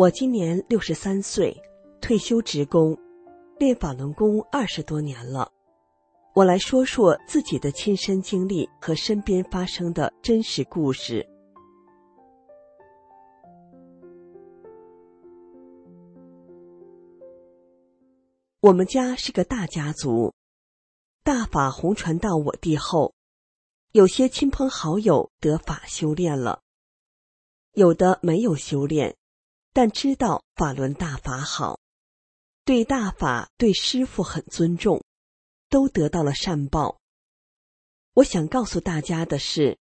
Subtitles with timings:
[0.00, 1.54] 我今年六十三岁，
[2.00, 2.96] 退休职工，
[3.58, 5.52] 练法轮功二十多年了。
[6.34, 11.28] 我来说说自己的亲身经历和身边发生的真实故事。
[18.60, 20.32] 我们家是个大家族，
[21.22, 23.12] 大法红传到我地后，
[23.92, 26.62] 有些亲朋好友得法修炼了，
[27.74, 29.14] 有的没有修炼。
[29.72, 31.78] 但知道法轮大法好，
[32.64, 35.02] 对大法、对师傅很尊重，
[35.68, 36.98] 都得到了善报。
[38.14, 39.78] 我想告诉大家的是，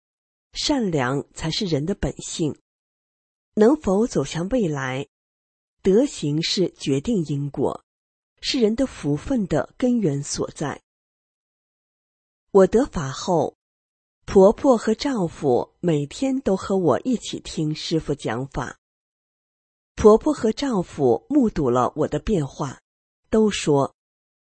[0.53, 2.59] 善良才是人的本性。
[3.53, 5.07] 能否走向未来，
[5.81, 7.85] 德行是决定因果，
[8.41, 10.81] 是人的福分的根源所在。
[12.51, 13.55] 我得法后，
[14.25, 18.79] 婆婆和丈夫每天都和我一起听师傅讲法。
[19.95, 22.79] 婆婆和丈夫目睹了我的变化，
[23.29, 23.95] 都说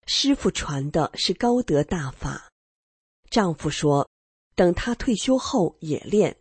[0.06, 2.50] 师傅传的是高德大法。
[3.30, 4.08] 丈夫说，
[4.54, 6.36] 等他退休后也练。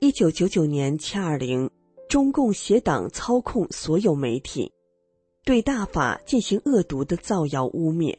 [0.00, 1.70] 一九九九年七二零，
[2.08, 4.72] 中共邪党操控所有媒体，
[5.44, 8.18] 对大法进行恶毒的造谣污蔑，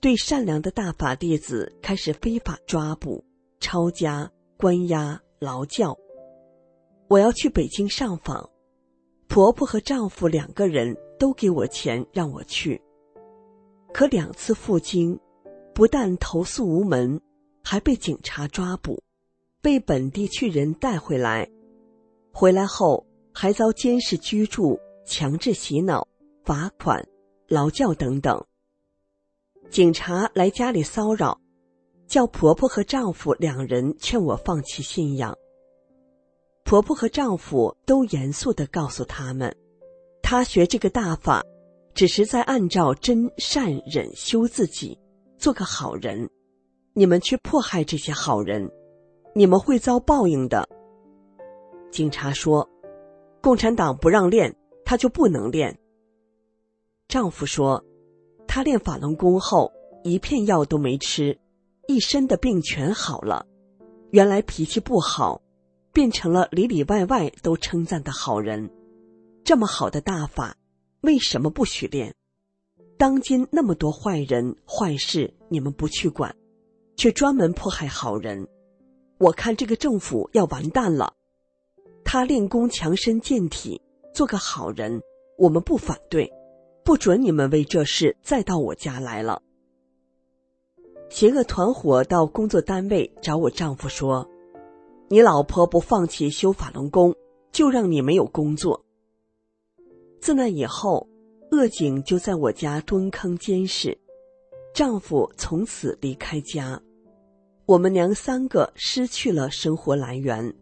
[0.00, 3.24] 对善良的大法弟子开始非法抓捕、
[3.60, 5.96] 抄家、关押、劳教。
[7.10, 8.48] 我要去北京上访，
[9.26, 12.80] 婆婆和丈夫两个人都给我钱让我去。
[13.92, 15.18] 可两次赴京，
[15.74, 17.20] 不但投诉无门，
[17.64, 19.02] 还被警察抓捕，
[19.60, 21.50] 被本地区人带回来。
[22.30, 23.04] 回来后
[23.34, 26.06] 还遭监视居住、强制洗脑、
[26.44, 27.04] 罚款、
[27.48, 28.40] 劳教等等。
[29.68, 31.40] 警察来家里骚扰，
[32.06, 35.36] 叫婆婆和丈夫两人劝我放弃信仰。
[36.70, 39.52] 婆婆和丈夫都严肃的告诉他们
[40.22, 41.44] ：“她学这个大法，
[41.94, 44.96] 只是在按照真善忍修自己，
[45.36, 46.30] 做个好人。
[46.92, 48.70] 你们去迫害这些好人，
[49.34, 50.64] 你们会遭报应的。”
[51.90, 52.70] 警察说
[53.42, 54.54] ：“共产党不让练，
[54.84, 55.76] 他就不能练。”
[57.08, 57.84] 丈夫说
[58.46, 59.72] ：“他练法轮功后，
[60.04, 61.36] 一片药都没吃，
[61.88, 63.44] 一身的病全好了。
[64.10, 65.42] 原来脾气不好。”
[65.92, 68.70] 变成了里里外外都称赞的好人，
[69.44, 70.56] 这么好的大法，
[71.00, 72.14] 为什么不许练？
[72.96, 76.36] 当今那么多坏人坏事，你们不去管，
[76.96, 78.46] 却专门迫害好人，
[79.18, 81.14] 我看这个政府要完蛋了。
[82.04, 83.80] 他练功强身健体，
[84.14, 85.02] 做个好人，
[85.38, 86.30] 我们不反对，
[86.84, 89.42] 不准你们为这事再到我家来了。
[91.08, 94.29] 邪恶团伙到工作单位找我丈夫说。
[95.12, 97.12] 你老婆不放弃修法轮功，
[97.50, 98.84] 就让你没有工作。
[100.20, 101.08] 自那以后，
[101.50, 103.98] 恶警就在我家蹲坑监视，
[104.72, 106.80] 丈夫从此离开家，
[107.66, 110.54] 我们娘三个失去了生活来源。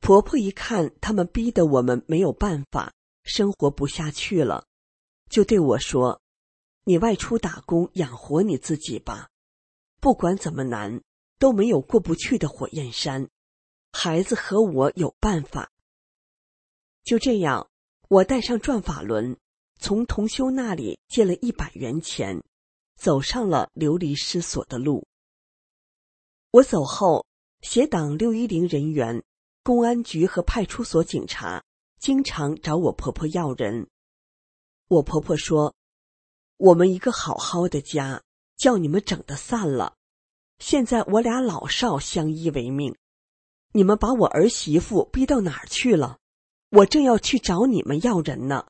[0.00, 4.64] 婆婆一看他们逼得我们没有办法，生活不下去了，
[5.30, 6.20] 就对我说
[6.88, 9.28] ：“你外出打工养活你自己吧，
[10.00, 11.02] 不管怎么难，
[11.38, 13.28] 都没有过不去的火焰山。
[13.92, 15.70] 孩子和我有办法。”
[17.04, 17.68] 就这样，
[18.08, 19.36] 我带上转法轮，
[19.78, 22.42] 从同修那里借了一百元钱，
[22.96, 25.06] 走上了流离失所的路。
[26.52, 27.26] 我走后，
[27.60, 29.22] 协党六一零人员、
[29.62, 31.62] 公安局和派出所警察
[32.00, 33.90] 经常找我婆婆要人。
[34.88, 35.74] 我婆婆说
[36.58, 38.22] ：“我们一个好好的家，
[38.56, 39.96] 叫你们整的散了。
[40.58, 42.94] 现在我俩老少相依为命，
[43.72, 46.18] 你们把我儿媳妇逼到哪儿去了？”
[46.70, 48.66] 我正要去找你们要人呢。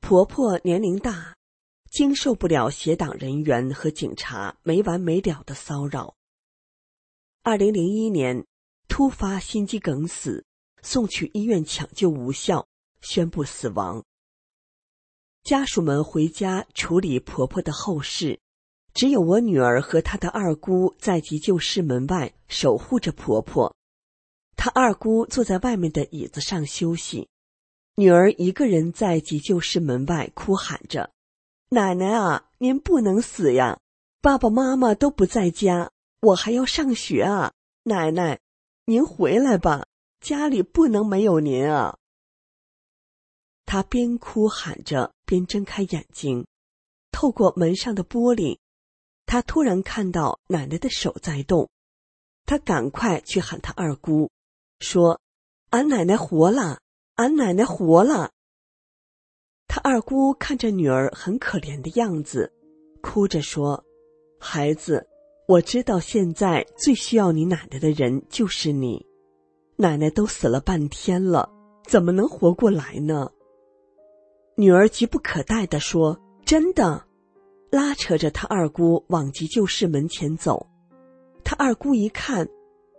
[0.00, 1.36] 婆婆年龄大，
[1.88, 6.16] 经受不了协党人员和警察没完没了的骚扰。
[7.42, 8.44] 二零零一年
[8.88, 10.44] 突发心肌梗死，
[10.82, 12.66] 送去医院抢救无效，
[13.00, 14.02] 宣布死亡。
[15.46, 18.40] 家属们回家处理婆婆的后事，
[18.92, 23.72] 只有我女儿和她的二姑在急救室门外守护着婆婆。
[24.56, 27.28] 她二姑坐在外面的椅子上休息，
[27.94, 31.10] 女儿一个人在急救室门外哭喊着
[31.70, 33.78] ：“奶奶啊，您不能死呀！
[34.20, 35.92] 爸爸妈妈都不在家，
[36.22, 37.52] 我还要上学啊！
[37.84, 38.40] 奶奶，
[38.86, 39.86] 您回来吧，
[40.20, 41.98] 家里不能没有您啊！”
[43.66, 46.46] 他边哭喊着，边睁开眼睛，
[47.10, 48.58] 透过门上的玻璃，
[49.26, 51.68] 他突然看到奶奶的手在动，
[52.46, 54.30] 他赶快去喊他二姑。
[54.78, 55.20] 说
[55.70, 56.78] ：“俺奶奶活了，
[57.16, 58.30] 俺奶奶活了。”
[59.66, 62.52] 他二姑看着女儿很可怜的样子，
[63.02, 63.84] 哭着说
[64.38, 65.08] ：“孩子，
[65.48, 69.04] 我知道现在最需要你奶奶的人就是你。
[69.76, 71.50] 奶奶都死了半天了，
[71.88, 73.30] 怎么能活过来呢？”
[74.56, 77.04] 女儿急不可待地说：“真的。”
[77.70, 80.66] 拉扯着他二姑往急救室门前走。
[81.44, 82.48] 他二姑一看。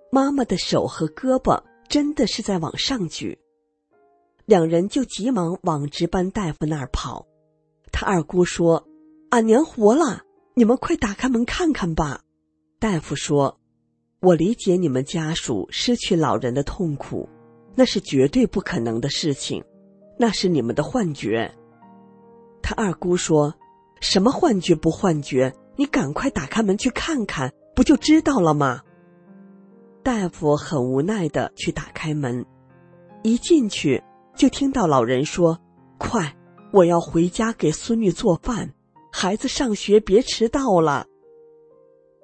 [0.10, 3.38] 妈妈的手和胳膊真的是在往上举，
[4.46, 7.28] 两人就急忙往值班大夫那儿跑。
[7.92, 8.88] 他二姑说
[9.32, 12.22] ：“俺娘活了，你们快打开门看看吧。”
[12.80, 13.60] 大夫说
[14.22, 17.28] ：“我理解你们家属失去老人的痛苦，
[17.76, 19.62] 那是绝对不可能的事情，
[20.18, 21.54] 那是你们的幻觉。”
[22.62, 23.56] 他二姑说
[24.02, 25.54] ：“什么幻觉不幻觉？
[25.76, 28.82] 你赶快打开门去看看，不就知道了吗？”
[30.04, 32.46] 大夫很无奈的去打开门，
[33.24, 34.04] 一进去
[34.36, 35.60] 就听到老人说
[36.00, 36.36] ：“快，
[36.72, 38.74] 我要回家给孙女做饭，
[39.12, 41.06] 孩子上学别迟到了。”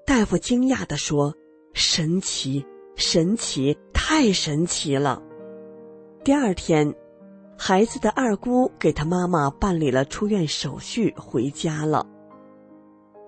[0.08, 1.36] 大夫惊讶的说
[1.74, 5.22] ：“神奇，神奇，太神奇了！”
[6.24, 6.96] 第二天，
[7.58, 12.06] 孩子的二姑给他妈妈办理了出院手续，回家了。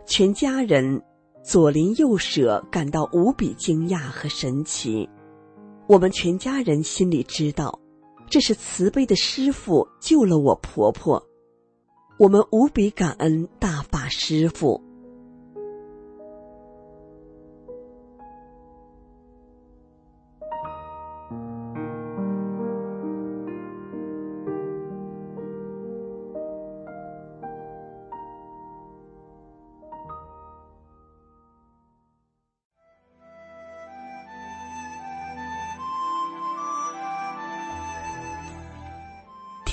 [0.05, 1.01] 全家人。
[1.47, 5.07] 左邻右舍感到无比惊讶和神奇，
[5.87, 7.79] 我们全家人心里知道，
[8.27, 11.23] 这是慈悲的师傅救了我婆婆，
[12.17, 14.81] 我们无比感恩大法师傅。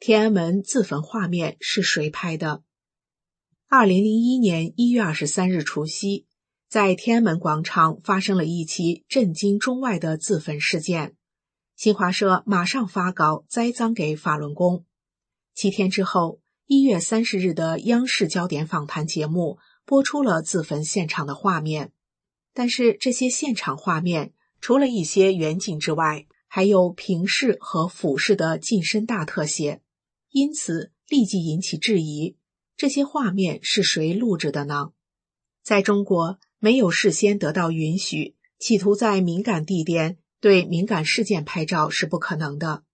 [0.00, 2.62] 天安门自焚画面是谁拍的？
[3.66, 6.24] 二零零一年一月二十三日除夕，
[6.68, 11.16] 在天安门广场发生了一起震惊中外的自焚事件。
[11.74, 14.86] 新华社马上发稿栽赃给法轮功。
[15.52, 21.90] 七天之后，一月三十日的央视焦点访谈节目播出了自焚现场的画面，
[22.54, 29.82] 但是这些现场画面除了一些远景之外，还有平视和俯视的近身大特写。
[30.30, 32.36] 因此，立即引起质疑：
[32.76, 34.92] 这些画面是谁录制的呢？
[35.62, 42.84] 在中国，没有事先得到允许，企图在敏感地点对敏感事件拍照是不可能的。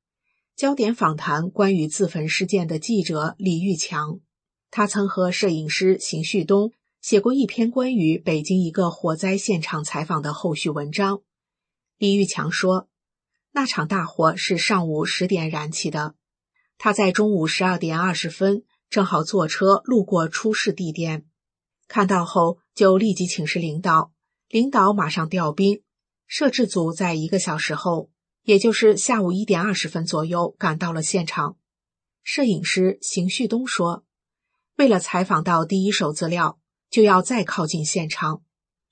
[0.57, 4.21] 焦点访谈关于自焚事件的记者李玉强，
[4.71, 11.23] 他曾和摄影师邢旭东写过一篇关于北京一个火灾现场采访的后续文章。
[11.99, 12.89] 李玉强说，
[13.51, 16.15] 那场大火是上午十点燃起的，
[16.79, 21.25] 他在中午十二点二十分正好坐车路过出事地点，
[21.89, 24.13] 看到后就立即请示领导，
[24.49, 25.83] 领导马上调兵，
[26.27, 28.11] 摄制组在一个小时后。
[28.45, 31.57] 也就是下午一点二十分左右赶到了现场。
[32.23, 34.05] 摄影师邢旭东说
[34.77, 36.59] ：“为了采访到第一手资料，
[36.91, 38.43] 就要再靠近现场，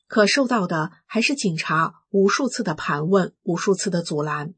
[0.06, 4.54] 可受到的还是警察无数次的盘问、无数次的阻拦。”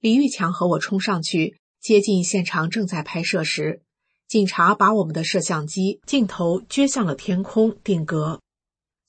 [0.00, 3.82] 李玉强和我冲上去接近现场，正在拍摄时，
[4.26, 8.40] 警察把我们的摄像机镜头撅向了天空定格。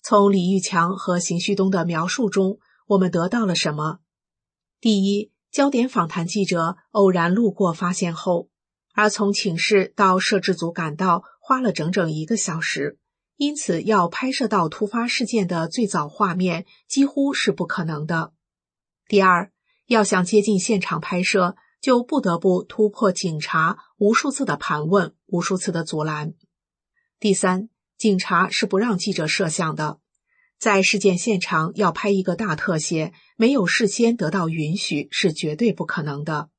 [0.03, 3.99] 从李玉强和邢旭东的描述中，我们得到了什么？
[4.79, 8.49] 第一，焦点访谈记者偶然路过发现后，
[8.93, 12.97] 而从寝室到摄制组赶到花了整整一个小时，
[13.35, 18.31] 因此要拍摄到突发事件的最早画面几乎是不可能的。
[19.07, 19.51] 第二，
[19.87, 26.33] 要想接近现场拍摄，就不得不突破警察无数次的盘问、无数次的阻拦。
[27.19, 29.99] 第三，警察是不让记者摄像的。
[30.57, 36.49] 在事件现场要拍一个大特写，没有事先得到允许是绝对不可能的。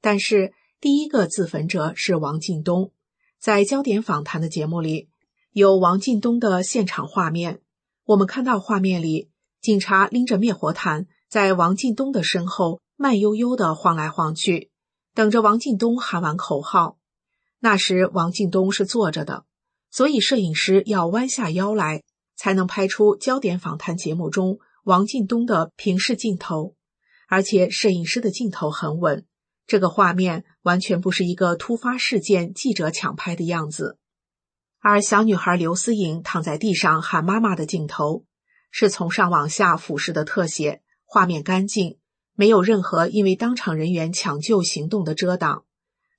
[0.00, 2.92] 但是第一个自焚者是王进东，
[3.38, 5.08] 在焦点访谈的节目里
[5.52, 7.60] 有王进东的现场画面。
[8.04, 9.30] 我们看到画面里，
[9.60, 14.70] 警察拎着灭火毯在王进东的身后慢悠悠的晃来晃去，
[15.14, 16.98] 等着王进东喊完口号。
[17.60, 19.44] 那时王进东是坐着的，
[19.90, 22.02] 所以摄影师要弯下腰来。
[22.38, 26.76] 才能拍出焦点访谈节目中王进东的平视镜头，
[27.30, 29.24] 而且摄影师的镜头很稳，
[29.66, 33.98] 这个画面完全不是一个突发事件记者抢拍的样子。
[34.80, 38.26] 而小女孩刘思颖躺在地上喊妈妈的镜头，
[38.70, 41.96] 是从上往下俯视的特写，画面干净，
[42.36, 45.64] 没有任何因为当场人员抢救行动的遮挡。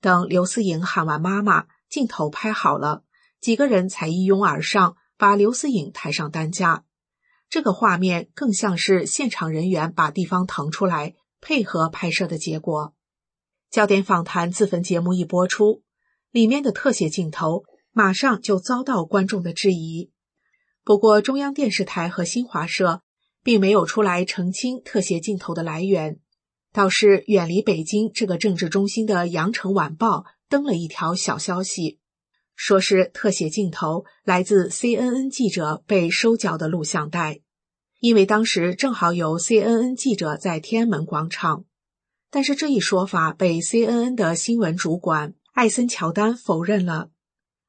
[0.02, 3.02] 等刘思颖喊完妈妈，镜头拍好了，
[3.40, 4.96] 几个人才一拥而上。
[5.20, 6.84] 把刘思颖抬上担架，
[7.50, 12.94] 这个画面更像是现场人员把地方腾出来配合拍摄的结果。
[13.68, 15.82] 焦点访谈自焚节目一播出，
[16.30, 20.12] 里面的特写镜头马上就遭到观众的质疑。
[20.84, 23.02] 不过，中央电视台和新华社
[23.48, 26.18] 并没有出来澄清特写镜头的来源，
[26.70, 30.18] 倒是远离北京这个政治中心的《羊城晚报》
[30.50, 31.98] 登了一条小消息。
[32.54, 37.40] 说是特写镜头来自 CNN 记者被收缴的录像带，
[38.00, 41.64] 因为当时正好有 CNN 记者在天安门广场。
[42.30, 47.08] 但是这一说法被 CNN 的新闻主管艾森乔丹否认了。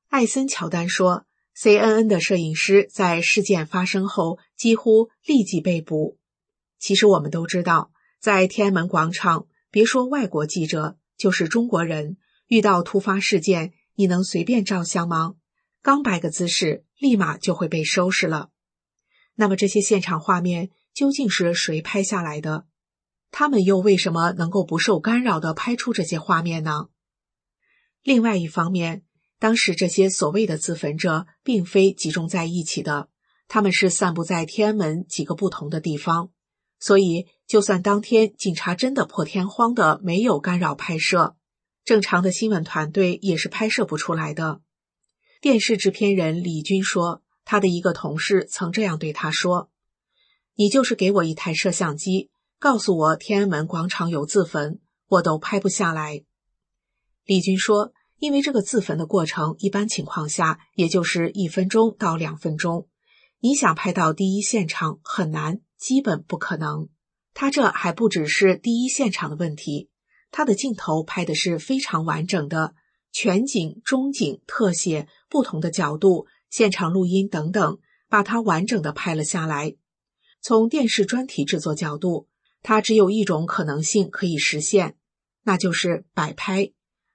[0.09, 1.23] 艾森乔丹说
[1.57, 6.19] ，CNN 的摄影师在事件发生后几乎立即被捕。
[6.77, 13.73] 其实我们都知道，在天安门广场，别说外国记者，就是中国人遇到突发事件。
[13.95, 15.35] 你能随便照相吗？
[15.81, 18.49] 刚摆个姿势，立马就会被收拾了。
[19.35, 22.65] 那么这些现场画面究竟是谁拍下来的？
[23.29, 26.87] 他们又为什么能够不受干扰的拍出这些画面呢？
[28.01, 29.03] 另外一方面，
[29.37, 33.09] 当时这些所谓的自焚者并非集中在一起的，
[33.49, 36.29] 他们是散布在天安门几个不同的地方，
[36.79, 41.35] 所以就算当天警察真的破天荒的没有干扰拍摄。
[41.83, 44.61] 正常的新闻团队也是拍摄不出来的。
[45.41, 49.71] 电视制片人李军说，他的一个同事曾这样对他说
[50.53, 52.29] ：“你就是给我一台摄像机，
[52.59, 56.23] 告诉我天安门广场有自焚，我都拍不下来。”
[57.25, 62.87] 李军说：“因为这个自焚的过程，一般情况下也就是一分钟到两分钟，
[63.41, 66.89] 你想拍到第一现场很难，基本不可能。
[67.33, 69.89] 他这还不只是第一现场的问题。”
[70.31, 72.75] 他的镜头拍的是非常完整的，
[73.11, 77.79] 全景、中景、特写、不同的角度、现场录音等等，
[78.09, 79.75] 把它完整的拍了下来。
[80.41, 82.27] 从电视专题制作角度，
[82.61, 84.97] 它只有一种可能性可以实现，
[85.43, 86.73] 那就是摆拍，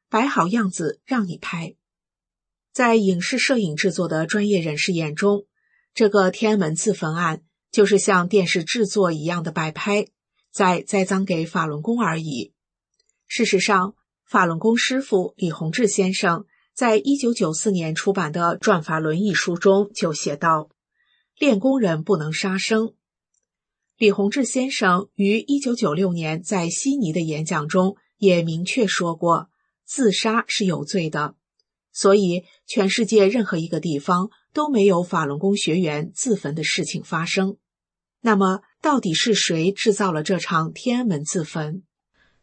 [0.08, 1.76] 摆好样子让你拍。
[2.72, 5.46] 在影视摄影制作的专业人士眼中，
[5.94, 10.08] 这个天安门自焚案就是像电视制作一样的摆拍，
[10.50, 12.52] 在栽赃给法轮功而已。
[13.28, 20.68] 事实上，法轮功师傅李洪志先生在一九九四年出版的《转法轮》一书中就写道
[21.38, 22.94] ：“练功人不能杀生。”
[23.96, 29.48] 李洪志先生于一九九六年在悉尼的演讲中也明确说过，
[29.84, 31.36] 自杀是有罪的。
[31.94, 37.56] 所以，全世界任何一个地方都没有法轮功学员自焚的事情发生。
[38.20, 41.84] 那么，到底是谁制造了这场天安门自焚？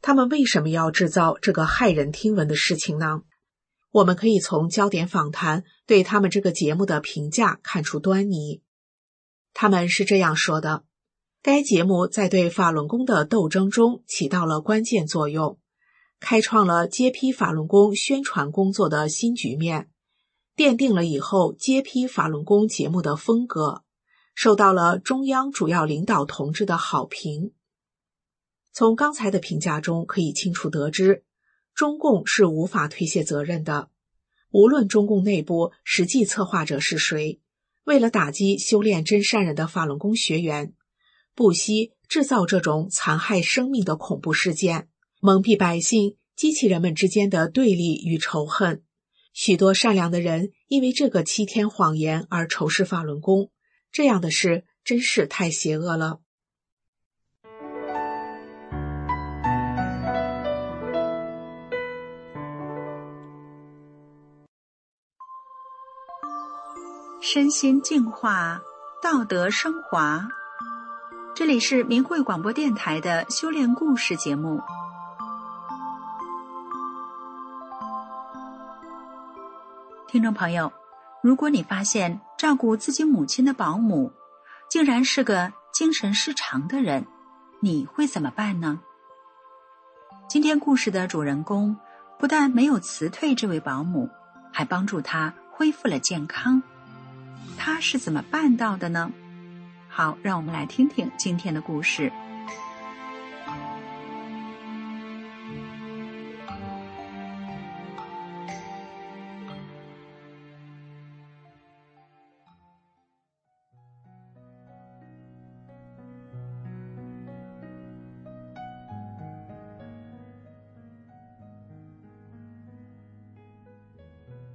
[0.01, 3.22] 他们为什么要制造这个骇人听闻的事情呢？
[3.91, 8.62] 我们可以从焦点访谈对他们这个节目的评价看出端倪。
[9.53, 10.86] 他们是这样说的：
[11.43, 15.60] 该节目在对法轮功的斗争中起到了关键作用。
[16.22, 19.90] 开创了揭批法轮功宣传工作的新局面，
[20.56, 23.84] 奠定了以后揭批法轮功节目的风格，
[24.36, 27.54] 受到了中央主要领导同志的好评。
[28.72, 31.25] 从刚才的评价中可以清楚得知，
[31.74, 33.90] 中共是无法推卸责任的。
[34.51, 37.42] 无论中共内部实际策划者是谁，
[37.84, 40.75] 为了打击修炼真善人的法轮功学员，
[41.34, 44.88] 不惜制造这种残害生命的恐怖事件。
[45.24, 48.82] 蒙蔽百姓，激起人们之间的对立与仇恨。
[49.34, 53.51] 许多善良的人因为这个欺天谎言而仇视法轮功，
[53.92, 56.22] 这样的事真是太邪恶了。
[67.22, 68.63] 身心净化，
[69.04, 70.28] 道德升华。
[71.36, 74.60] 这里是明慧广播电台的修炼故事节目。
[80.12, 80.74] 听众朋友，
[81.24, 84.12] 如果你发现照顾自己母亲的保姆
[84.70, 87.08] 竟然是个精神失常的人，
[87.62, 88.82] 你会怎么办呢？
[90.27, 91.77] 今天故事的主人公
[92.20, 94.10] 不但没有辞退这位保姆，
[94.51, 96.62] 还帮助她恢复了健康。
[97.58, 99.10] 他是怎么办到的呢？
[99.88, 102.12] 好，让我们来听听今天的故事。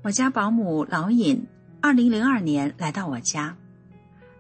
[0.07, 1.45] 我家保姆老尹，
[1.81, 3.57] 二零零二年来到我家。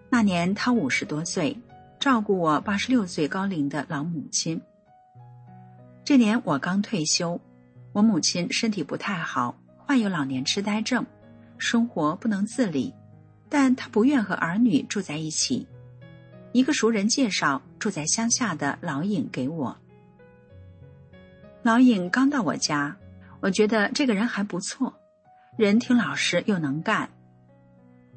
[0.09, 1.59] 那年他五十多岁，
[1.99, 4.63] 照顾我八十六岁高龄的老母亲。
[6.05, 7.41] 这年我刚退休，
[7.93, 11.05] 我母亲身体不太好，患有老年痴呆症，
[11.59, 12.95] 生活不能自理，
[13.49, 15.67] 但她不愿和儿女住在一起。
[16.53, 19.77] 一个熟人介绍住在乡下的老尹给我。
[21.65, 22.97] 老尹刚到我家，
[23.41, 24.95] 我觉得这个人还不错。
[25.57, 27.09] 人挺老实又能干，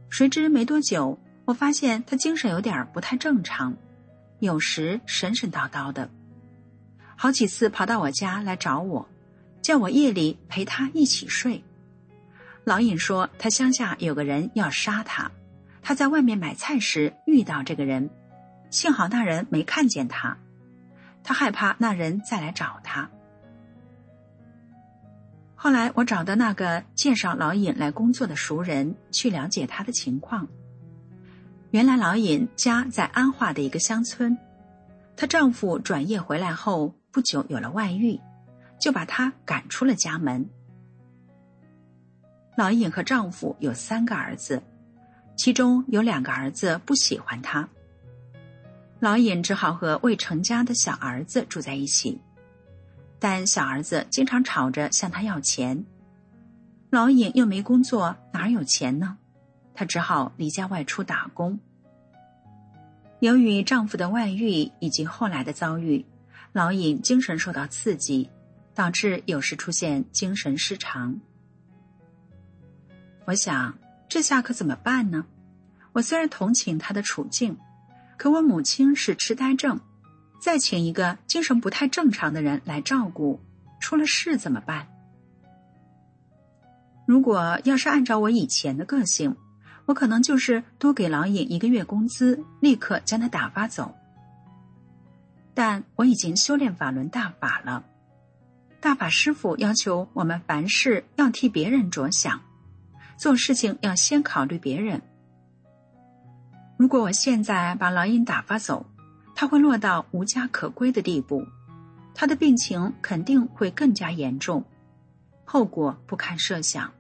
[0.10, 3.74] 谁知没多久，我发现他精神有点不太正常，
[4.40, 6.10] 有时神神叨叨的，
[7.16, 9.08] 好几次跑到我家来找我，
[9.62, 11.64] 叫我夜里陪他一起睡。
[12.66, 15.32] 老尹说他乡下有个人要杀他，
[15.82, 18.10] 他在外面买菜时遇到这个人，
[18.70, 20.38] 幸好那人没看见他，
[21.24, 23.10] 他害怕那人再来找他。
[25.62, 30.48] 后来我找的那个介绍老尹来工作的熟人去了解他的情况。
[31.72, 34.38] 原来老尹家在安化的一个乡村，
[35.18, 38.18] 她丈夫转业回来后不久有了外遇，
[38.80, 40.50] 就把她赶出了家门。
[42.56, 44.64] 老尹和丈夫有三个儿子，
[45.36, 47.68] 其中有两个儿子不喜欢她，
[49.02, 52.22] 老尹只好和未成家的小儿子住在一起。
[53.20, 55.86] 但小儿子经常吵着向他要钱，
[56.90, 59.18] 老尹又没工作，哪有钱呢？
[59.74, 61.60] 她只好离家外出打工。
[63.20, 66.06] 由于丈夫的外遇以及后来的遭遇，
[66.54, 68.30] 老尹精神受到刺激，
[68.74, 71.20] 导致有时出现精神失常。
[73.26, 73.78] 我想，
[74.08, 75.26] 这下可怎么办呢？
[75.92, 77.58] 我虽然同情他的处境，
[78.18, 79.80] 可我母亲是痴呆症。
[80.40, 83.40] 再请一个精神不太正常的人来照顾，
[83.80, 84.88] 出了事怎么办？
[87.06, 89.36] 如果要是按照我以前的个性，
[89.86, 93.96] 我可能就是多给老尹一个月工资，立刻将他打发走。
[95.54, 97.84] 但我已经修炼法轮大法了，
[98.80, 102.40] 大法师傅要求我们凡事要替别人着想，
[103.18, 105.02] 做事情要先考虑别人。
[106.78, 108.86] 如果我现在把老尹打发走，
[109.40, 111.48] 他会落到无家可归的地步，
[112.14, 114.66] 他的病情肯定会更加严重，
[115.46, 116.94] 后果不堪设想。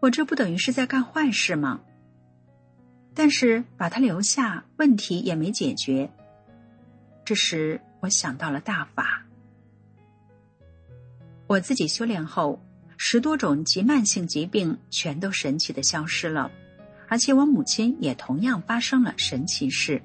[0.00, 1.82] 我这不等于是在干坏事吗？
[3.12, 6.10] 但是把他留下，问题也没解决。
[7.22, 9.22] 这时我想到了大法。
[11.48, 12.64] 我自己修炼后，
[12.96, 16.50] 十多种急慢性疾病全都神奇的消失了，
[17.08, 20.02] 而且我母亲也同样发生了神奇事。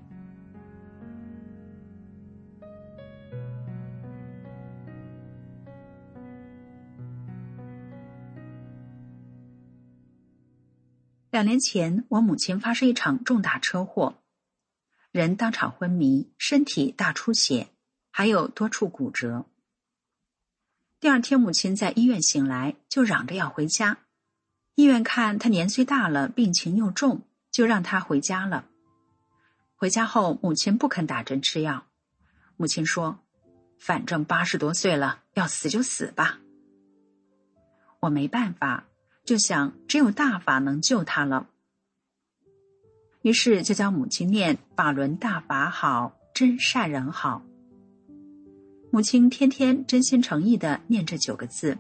[11.38, 14.24] 两年前，我母亲发生一场重大车祸，
[15.12, 17.68] 人当场昏迷，身体大出血，
[18.10, 19.46] 还有多处骨折。
[21.00, 24.00] 第二天，母亲在医院醒来，就嚷着要回家。
[24.74, 27.22] 医院看她年岁大了，病情又重，
[27.52, 28.66] 就让她回家了。
[29.76, 31.86] 回家后，母亲不肯打针吃药。
[32.56, 33.20] 母亲说
[33.78, 36.40] ：“反正八十多岁了，要死就死吧。”
[38.02, 38.88] 我没办法。
[39.28, 41.50] 就想只有大法能救他了，
[43.24, 47.44] 于是就教母亲念“法轮大法好，真善人好”。
[48.90, 51.78] 母亲天天真心诚意的念这九个字，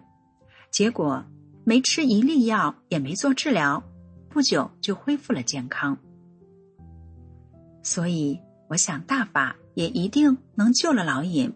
[0.70, 1.24] 结果
[1.64, 3.82] 没吃一粒药，也没做治疗，
[4.28, 5.98] 不久就恢复了健康。
[7.82, 11.54] 所以我想大法也一定能救了老尹。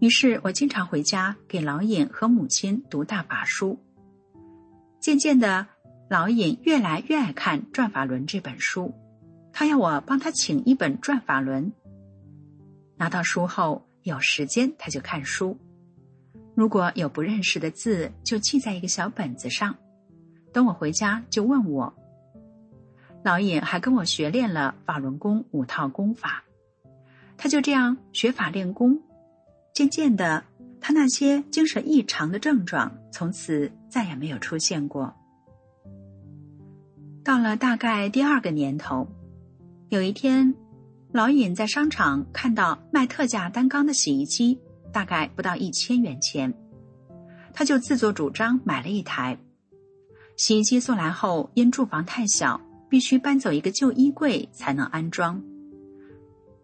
[0.00, 3.78] 于是我经常回家给老尹和母亲读大法书。
[5.00, 5.66] 渐渐的，
[6.08, 8.94] 老尹越来越爱看《转法轮》这本书，
[9.52, 11.72] 他要我帮他请一本《转法轮》。
[12.96, 15.58] 拿到书后，有时间他就看书，
[16.54, 19.76] 如果有不认识的字，就记在一个小本子上，
[20.52, 21.92] 等我回家就问我。
[23.24, 26.44] 老尹还跟我学练了法轮功五套功法，
[27.36, 29.02] 他就这样学法练功。
[29.78, 30.42] 渐渐的，
[30.80, 35.14] 他那些精神异常的症状从此再也没有出现过。
[37.22, 39.06] 到了大概第二个年头，
[39.88, 40.52] 有一天，
[41.12, 44.58] 老尹在商场看到卖特价单缸的洗衣机，
[44.92, 46.52] 大概不到一千元钱，
[47.52, 49.38] 他就自作主张买了一台。
[50.36, 55.40] 洗衣机送来后，因住房太小，必须搬走一个旧衣柜才能安装。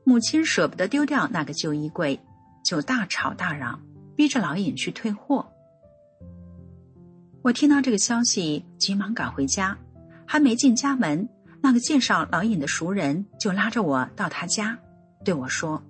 [0.02, 2.18] 母亲舍不得丢掉那个旧衣柜。
[2.64, 3.80] 就大吵大嚷，
[4.16, 5.52] 逼着老尹去退货。
[7.42, 9.76] 我听到这个消息，急忙赶回家，
[10.26, 11.28] 还没进家门，
[11.60, 14.78] 那个介绍老尹的熟人就拉着我到他家，
[15.24, 15.84] 对我说：“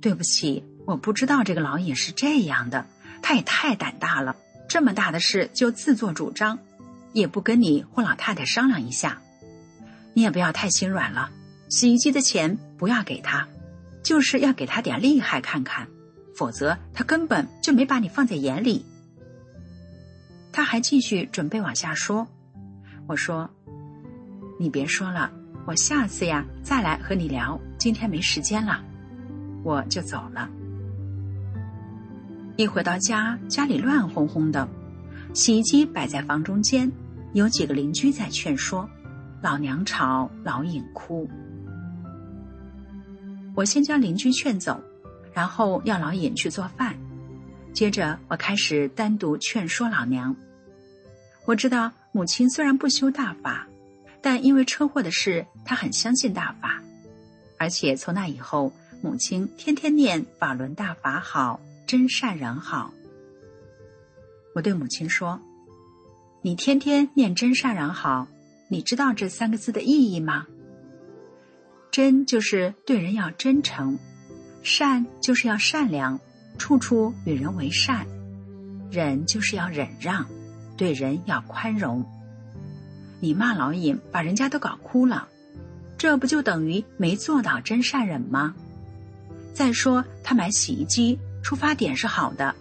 [0.00, 2.86] 对不起，我不知道这个老尹是这样的，
[3.20, 4.36] 他也太胆大了，
[4.68, 6.60] 这么大的事就自作主张，
[7.12, 9.20] 也不跟你或老太太商量一下。
[10.14, 11.30] 你也不要太心软了，
[11.68, 13.48] 洗衣机的钱不要给他。”
[14.08, 15.86] 就是要给他点厉害看看，
[16.34, 18.82] 否则他根本就没把你放在眼里。
[20.50, 22.26] 他还继续准备往下说，
[23.06, 23.50] 我说
[24.58, 25.30] ：“你别说了，
[25.66, 28.82] 我下次呀再来和你聊，今天没时间了。”
[29.62, 30.48] 我就走了。
[32.56, 34.66] 一回到家，家里乱哄哄的，
[35.34, 36.90] 洗衣机摆在房中间，
[37.34, 38.88] 有几个邻居在劝说，
[39.42, 41.28] 老娘吵，老尹哭。
[43.58, 44.80] 我先将邻居劝走，
[45.32, 46.96] 然后要老尹去做饭。
[47.72, 50.36] 接着，我开始单独劝说老娘。
[51.44, 53.66] 我知道母亲虽然不修大法，
[54.22, 56.80] 但因为车祸的事，她很相信大法。
[57.58, 62.94] 而且从那以后，母亲天天念“法轮大法好，真善人好”。
[64.54, 65.40] 我对母亲说
[66.42, 68.28] ：“你天天念真善人好，
[68.68, 70.46] 你知道这三个字的意义吗？”
[71.90, 73.98] 真就是对人要真诚，
[74.62, 76.20] 善就是要善良，
[76.58, 78.06] 处处与人为善；
[78.90, 80.26] 忍就是要忍让，
[80.76, 82.04] 对人要宽容。
[83.20, 85.28] 你骂老尹，把人家都搞哭了，
[85.96, 88.54] 这不就等于没做到真善忍吗？
[89.52, 92.54] 再说他买洗衣机出发点是好的，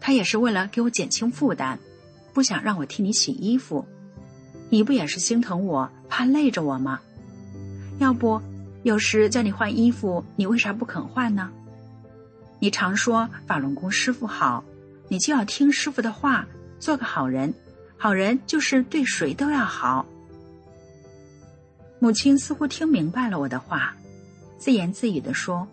[0.00, 1.78] 他也是为了给我减轻负担，
[2.34, 3.86] 不想让我替你洗衣服。
[4.68, 7.00] 你不也是心疼我，怕累着我吗？
[8.00, 8.40] 要不，
[8.82, 11.50] 有时叫你换衣服，你为啥不肯换呢？
[12.58, 14.64] 你常说法轮功师傅好，
[15.08, 16.46] 你就要听师傅的话，
[16.78, 17.52] 做个好人。
[17.98, 20.06] 好人就是对谁都要好。
[21.98, 23.94] 母亲似乎听明白了我的话，
[24.56, 25.68] 自言自语的说：“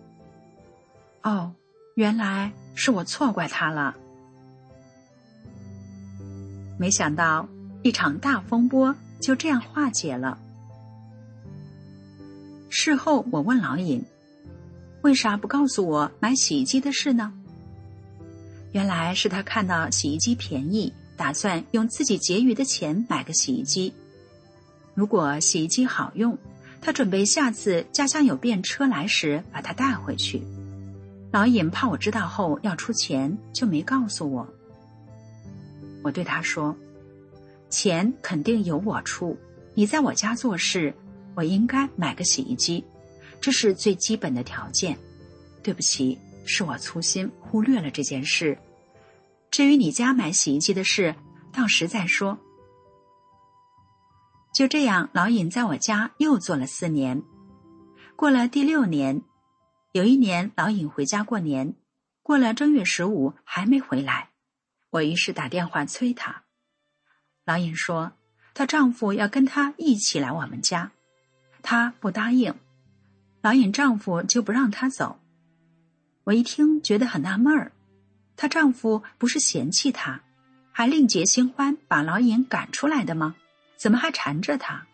[1.24, 1.50] 哦，
[1.94, 3.96] 原来是我错怪他了。”
[6.78, 7.48] 没想到
[7.82, 10.38] 一场大风波就这样化解了。
[12.68, 14.04] 事后，我问老尹
[15.02, 17.32] ：“为啥不告诉我买洗衣机的事呢？”
[18.72, 23.92] 原来是他看到洗衣机便宜，打算用自己结余的钱买个洗衣机。
[24.94, 26.36] 如果洗衣机好用，
[26.80, 30.42] 他准备下次家乡有便车来时把它带回去。
[31.32, 34.46] 老尹怕我知道后要出钱，就没告诉我。
[36.02, 36.76] 我对他说
[37.70, 39.36] ：“钱肯定由我出，
[39.74, 40.94] 你在我家做事，
[41.38, 42.84] 我应该买个洗衣机，
[43.40, 44.98] 这是最基本的条件。
[45.62, 48.58] 对不起，是我粗心忽略了这件事。
[49.48, 51.14] 至于你家买洗衣机的事，
[51.52, 52.36] 到时再说。”
[54.52, 57.22] 就这样，老尹在我家又做了四年。
[58.16, 59.22] 过了第六年，
[59.92, 61.76] 有一年老尹回家过年，
[62.24, 64.30] 过了正月十五还没回来。
[64.90, 66.42] 我于是打电话催她。
[67.44, 68.10] 老尹说，
[68.54, 70.90] 她丈夫要跟她一起来我们家，
[71.70, 72.54] 她不答应，
[73.42, 75.20] 老尹丈夫就不让她走。
[76.24, 77.72] 我一听觉得很纳闷儿，
[78.36, 80.22] 她丈夫不是嫌弃她，
[80.72, 83.36] 还另结新欢把老尹赶出来的吗？
[83.76, 84.86] 怎么还缠着她？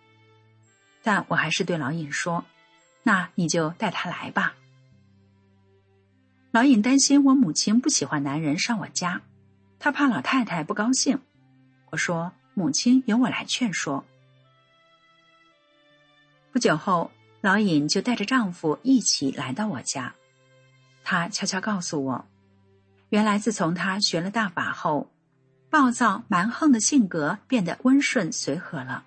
[1.00, 2.44] 但我还是对老尹说
[3.04, 4.56] ：“那你就带她来吧。”
[6.50, 9.22] 老尹担心我母亲不喜欢男人上我家。
[9.78, 11.20] 他怕老太太不高兴，
[11.92, 14.04] 我说：“母亲由我来劝说。”
[16.54, 20.14] 不久后，老尹就带着丈夫一起来到我家。
[21.02, 22.24] 她悄悄告诉我，
[23.08, 25.10] 原来自从她学了大法后，
[25.68, 29.04] 暴躁蛮横的性格变得温顺随和了。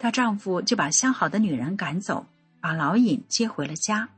[0.00, 2.26] 她丈夫就把相好的女人赶走，
[2.60, 4.08] 把老尹接回了家，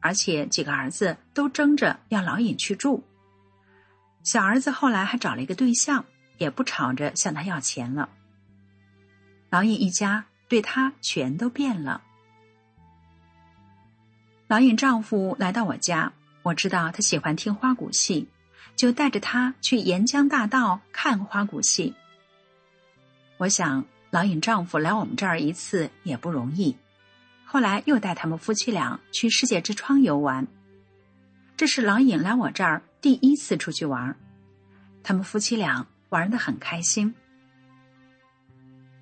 [0.00, 3.04] 而且几个儿子都争着要老尹去住。
[4.22, 6.06] 小儿子后来还找了一个对象，
[6.38, 8.08] 也不吵着向他要钱了。
[9.50, 12.02] 老尹一家对他全都变了。
[14.46, 18.28] 老尹丈夫来到我家，我知道他喜欢听花鼓戏，
[18.74, 21.94] 就带着他去沿江大道看花鼓戏。
[23.36, 26.76] 我想老尹丈夫来我们这儿一次也不容易，
[27.44, 30.46] 后来又带他们夫妻俩去世界之窗游玩。
[31.56, 32.82] 这是老尹来我这儿。
[33.00, 34.16] 第一次出去玩，
[35.04, 37.14] 他们夫妻俩玩的很开心。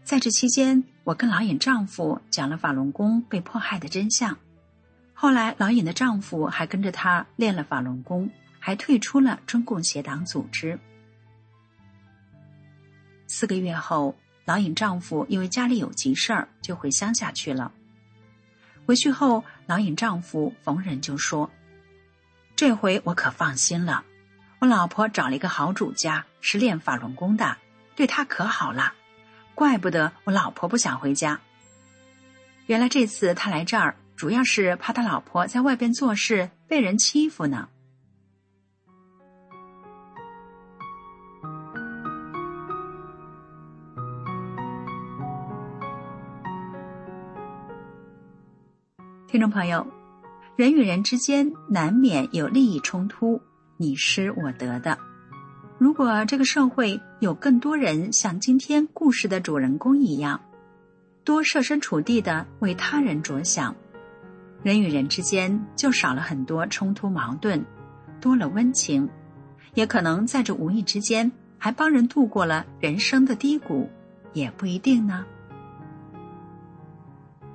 [0.04, 4.36] 在这期间，我跟老尹丈夫讲了法轮功被迫害的真相。
[5.14, 10.76] 后来，老尹的丈夫还跟着他练了法轮功，还退出了中共邪党组织。
[13.28, 14.16] 四个月后，
[14.46, 17.70] 老尹丈夫因为家里有急事儿，就回乡下去了。
[18.84, 21.48] 回去后，老尹丈夫逢人就说。
[22.56, 24.04] 这回我可放心了，
[24.58, 27.58] 我老婆找了一个好主家，是练法轮功的，
[27.94, 28.92] 对她可好了，
[29.56, 31.40] 怪不得我老婆不想回家。
[32.66, 37.68] 原来这次他来这儿，主要是怕他老婆在外边做事被人欺负呢。
[49.26, 49.84] 听众朋友。
[50.56, 53.42] 人与人之间难免有利益冲突，
[53.76, 54.98] 你失我得的。
[55.78, 60.40] 如果这个社会有更多人像今天故事的主人公一样，
[61.22, 63.76] 多设身处地的为他人着想，
[64.62, 67.62] 人与人之间就少了很多冲突矛盾，
[68.20, 69.08] 多了温情，
[69.74, 73.90] 也可能在这无意之间还帮人度过了人生的低谷，
[74.32, 75.26] 也不一定呢。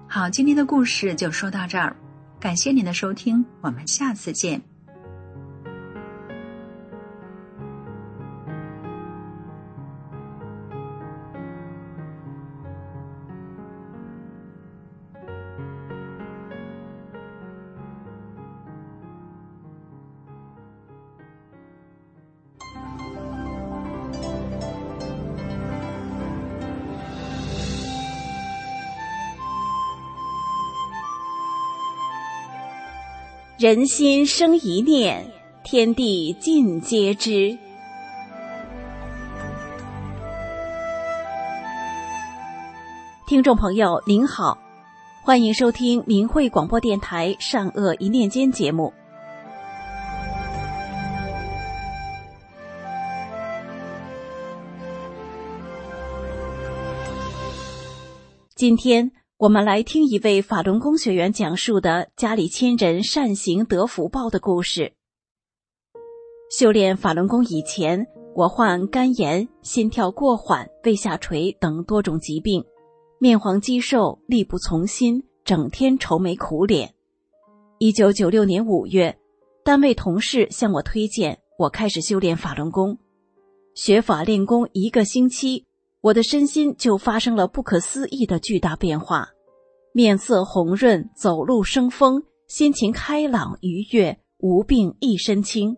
[0.07, 1.95] 好，今天的故事就说到这儿。
[2.39, 4.70] 感谢您的收听，我们下次见。
[33.61, 35.23] 人心生一念，
[35.63, 37.55] 天地尽皆知。
[43.27, 44.57] 听众朋友您好，
[45.21, 48.91] 欢迎收听明慧广播电台《善恶一念间》节目。
[58.55, 59.11] 今天。
[59.41, 64.93] 我们来听一位法轮功学员讲述的家里亲人善行得福报的故事。
[66.51, 72.63] 修炼法轮功以前，我患肝炎、心跳过缓、胃下垂等多种疾病，
[73.17, 76.93] 面黄肌瘦、力不从心，整天愁眉苦脸。
[77.79, 79.17] 一九九六年五月，
[79.63, 82.99] 单位同事向我推荐，我开始修炼法轮功。
[83.73, 85.65] 学法练功一个星期。
[86.01, 89.29] 我的身心就发生了不可思议的巨大变化，
[89.93, 95.77] 面色红润，走路生风，心情开朗愉悦，无病一身轻，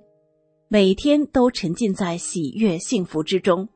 [0.69, 3.67] 每天都沉浸在喜悦幸福之中。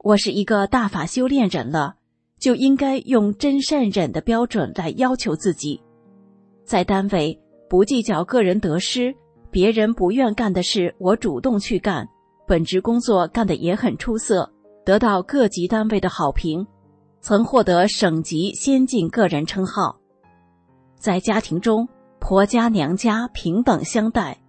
[0.00, 1.94] 我是一个大法修炼人了，
[2.40, 5.80] 就应该用真善忍的标准来要求自己。
[6.64, 9.14] 在单位不计较个人得失，
[9.52, 12.08] 别人不愿干的事我主动去干，
[12.44, 14.52] 本职工作干得也很出色，
[14.88, 16.66] 得到各级单位的好评，
[17.20, 19.94] 曾获得省级先进个人称号。
[20.96, 21.86] 在家庭中，
[22.18, 24.40] 婆家娘家平等相待，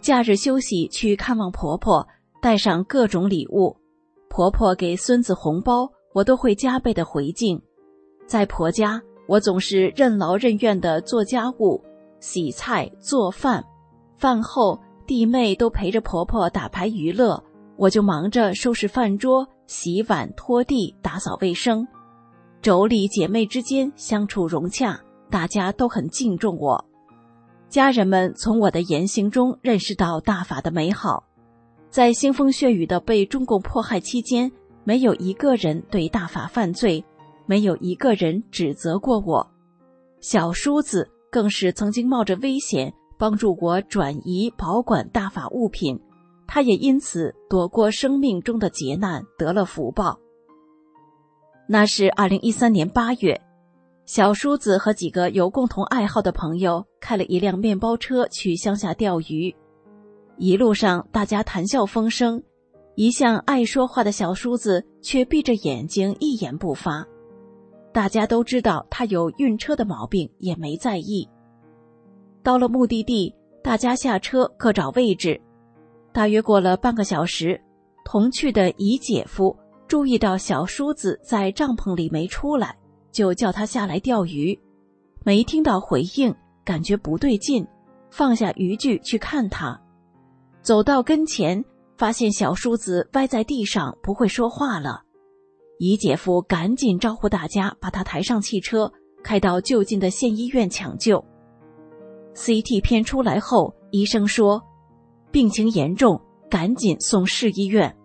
[0.00, 2.06] 假日休息去看望婆婆，
[2.40, 3.76] 带上各种礼物。
[4.28, 7.60] 婆婆给孙子红包，我都会加倍的回敬。
[8.28, 11.82] 在婆家，我总是任劳任怨的做家务、
[12.20, 13.64] 洗菜、做饭。
[14.16, 17.42] 饭后，弟妹都陪着婆婆打牌娱乐，
[17.74, 21.86] 我就忙着收拾饭桌、洗碗、拖地、打扫卫生。
[22.60, 24.98] 妯娌姐妹之间相处融洽，
[25.30, 26.84] 大家都很敬重我。
[27.68, 31.22] 家人们从我的言行中认识到大法的美好。
[31.88, 34.50] 在腥风血雨的被中共迫害期间，
[34.82, 37.04] 没有一个人对大法犯罪，
[37.46, 39.48] 没有一个人指责过我。
[40.18, 45.96] 小叔子更是曾经冒着危险帮助我转移保管大法物品，
[46.52, 50.18] 他也因此躲过生命中的劫难，得了福报。
[51.68, 53.40] 那是二零一三年八月，
[54.04, 59.54] 小叔子和几个有共同爱好的朋友开了一辆面包车去乡下钓鱼。
[60.38, 62.42] 一路上，大家谈笑风生，
[62.96, 67.06] 一向爱说话的小叔子却闭着眼睛一言不发。
[67.92, 71.28] 大家都知道他有晕车的毛病，也没在意。
[72.42, 75.40] 到了目的地，大家下车各找位置。
[76.12, 77.60] 大约过了半个小时，
[78.04, 82.76] 同去的姨姐夫注意到小叔子在帐篷里没出来，
[83.12, 84.58] 就叫他下来钓鱼。
[85.24, 87.66] 没听到回应，感觉不对劲，
[88.10, 89.80] 放下渔具去看他。
[90.62, 91.64] 走到跟前，
[91.96, 95.02] 发现小叔子歪在地上，不会说话了。
[95.78, 98.92] 姨姐夫赶紧招呼大家，把他抬上汽车，
[99.22, 101.24] 开到就近的县医院抢救。
[102.34, 104.62] CT 片出来后，医生说
[105.30, 107.96] 病情严重，赶紧送市医院。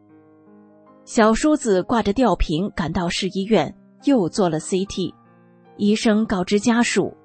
[1.03, 5.13] 小叔子挂着吊瓶赶到市医院，又做了 CT。
[5.77, 7.15] 医生告知家属，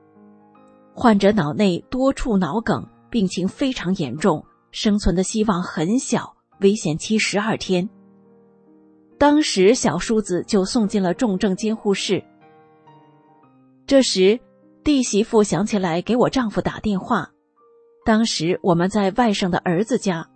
[0.94, 4.44] 患者脑内多处脑梗，病情非常严重。
[4.72, 7.88] 生存的希望很小，危险期十二天。
[9.18, 12.24] 当时小叔子就送进了重症监护室。
[13.86, 14.38] 这时，
[14.82, 17.30] 弟媳妇想起来给我丈夫打电话。
[18.04, 20.26] 当时我们在外甥的儿子家，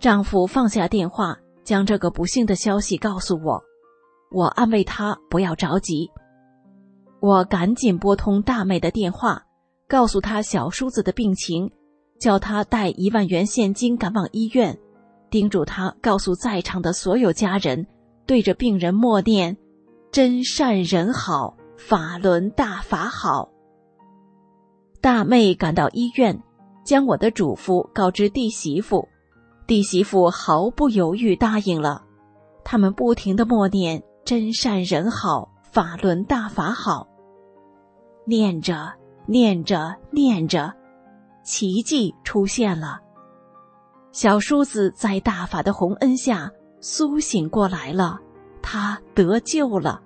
[0.00, 3.62] 丈夫放下电话，将这个不幸的消息告诉我。
[4.30, 6.10] 我安慰他不要着急。
[7.20, 9.42] 我赶紧拨通大妹的电话，
[9.88, 11.70] 告诉她小叔子的病情。
[12.18, 14.76] 叫他带一万元现金赶往医院，
[15.30, 17.86] 叮嘱他告诉在场的所有家人，
[18.26, 19.56] 对着病人默念
[20.10, 23.48] ：“真善人好，法轮大法好。”
[25.00, 26.42] 大妹赶到医院，
[26.88, 29.06] 将我的嘱咐告知弟媳妇，
[29.66, 32.02] 弟媳妇毫不犹豫答应了。
[32.64, 37.06] 他们不停的默念：“真善人好，法轮大法好。”
[38.24, 38.90] 念着，
[39.26, 40.72] 念着，念着。
[41.42, 42.98] 奇迹出现了，
[44.10, 48.18] 小叔子在大法的洪恩下苏醒过来了，
[48.62, 50.00] 他得救了。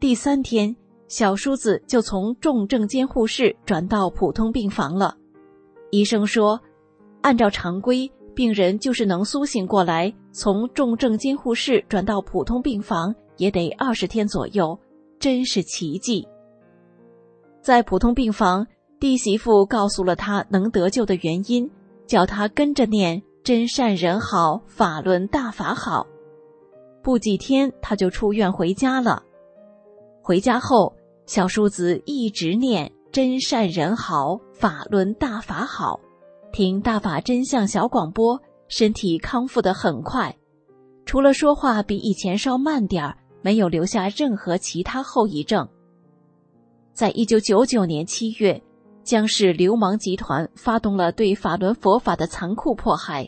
[0.00, 0.74] 第三天，
[1.06, 5.16] 小叔子就从重症监护室转到普通病房了。
[5.90, 6.60] 医生说，
[7.22, 14.78] 按照常规，病人就是能苏醒过来，从重症监护室转到普通病房也得二十天左右，
[15.18, 16.26] 真是奇迹。
[17.60, 18.66] 在普通病房。
[19.00, 21.70] 弟媳妇告诉了他能得救的原因，
[22.04, 26.04] 叫他跟着念“真善人好，法轮大法好”。
[27.00, 29.22] 不几天，他就出院回家了。
[30.20, 30.92] 回家后，
[31.26, 36.00] 小叔子一直念“真善人好，法轮大法好”，
[36.52, 40.36] 听大法真相小广播，身体康复的很快，
[41.04, 45.68] 除了说话比以前稍慢点儿，没有留下任何其他后遗症。
[46.92, 48.62] 在一九九九年七月。
[49.04, 53.26] 将是流氓集团发动了对法轮佛法的残酷迫害，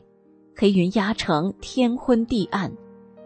[0.55, 2.71] 黑云压城，天昏地暗，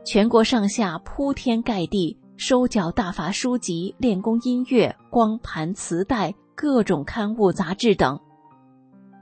[0.04, 8.18] 全国上下铺天盖地收缴大法书籍、练功音乐、光盘、磁带、各种刊物、杂志等。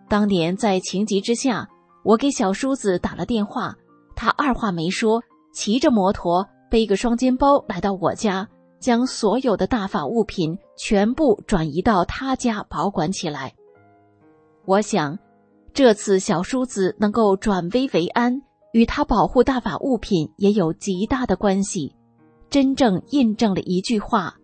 [0.08, 1.68] 当年在情急之下，
[2.04, 3.74] 我给小叔子打了电话，
[4.14, 5.22] 他二话没说，
[5.52, 8.48] 骑着摩托，背个双肩包来到我家。
[8.80, 13.54] 将所有的大法物品全部转移到他家保管起来。
[14.64, 15.16] 我想，
[15.72, 21.94] 这次小叔子能够转危为安，与他保护大法物品也有极大的关系，
[22.50, 24.34] 真正印证了一句话：“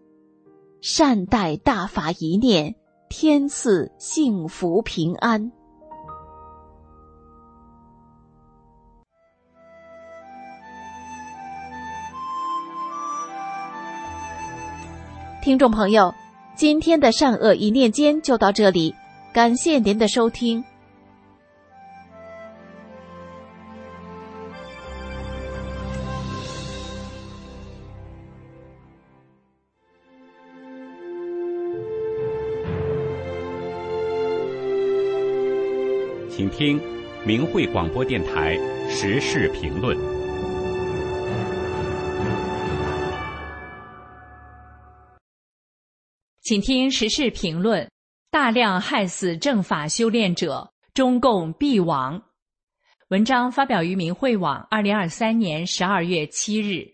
[0.81, 2.75] 善待大法一念，
[3.09, 5.51] 天赐幸福平安。”
[15.41, 16.13] 听众朋友，
[16.55, 18.95] 今天的善恶一念间就到这里，
[19.33, 20.63] 感谢您的收听。
[36.39, 36.81] 请听
[37.27, 38.57] 明慧广播电台
[38.89, 39.99] 时事评论。
[46.43, 47.91] 请听时事评论：
[48.31, 52.23] 大量害死正法修炼者，中共必亡。
[53.09, 56.87] 文章发表于明慧网，二零二三年十二月七日。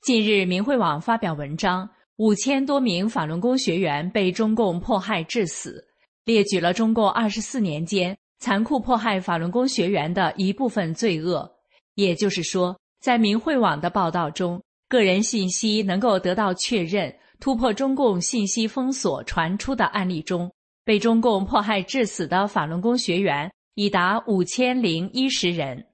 [0.00, 5.84] 近日，明慧网发表文章，五千多名法轮功学员被中共迫害致死，
[6.24, 11.48] 列举了中共二十四年间残酷迫害法轮功学员的一部分罪恶。
[11.94, 17.14] 也就是说，在明慧网的报道中，个人信息能够得到确认。
[17.38, 20.52] 突破中共信息封锁传出的案例中，
[20.84, 25.86] 被中共迫害致死的法轮功学员已达五千零一十人。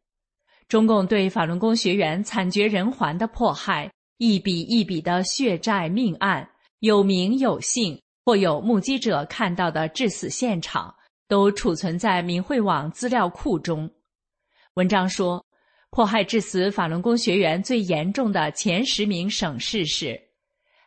[0.69, 6.49] 中共对法轮功学员惨绝人寰的迫害，一笔一笔的血债命案，
[6.81, 10.95] 有名有姓或有目击者看到的致死现场，
[11.29, 13.89] 都储存在明慧网资料库中。
[14.75, 15.45] 文章说，
[15.91, 20.19] 迫害致死法轮功学员最严重的前十名省市是。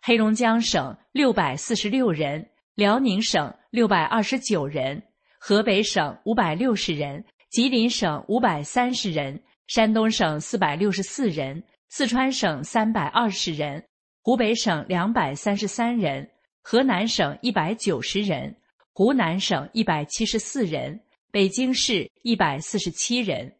[0.02, 5.02] 黑龙江省六百四十六人，辽宁省六百二十九人，
[5.40, 13.84] 河北省五百六十人，吉林省五百三十人，山东省四百六十四人，四川省三百二十人，
[14.24, 16.28] 湖北省两百三十三人，
[16.64, 18.56] 河南省一百九十人，
[19.04, 23.52] 湖南省一百七十四人，北京市一百四十七人。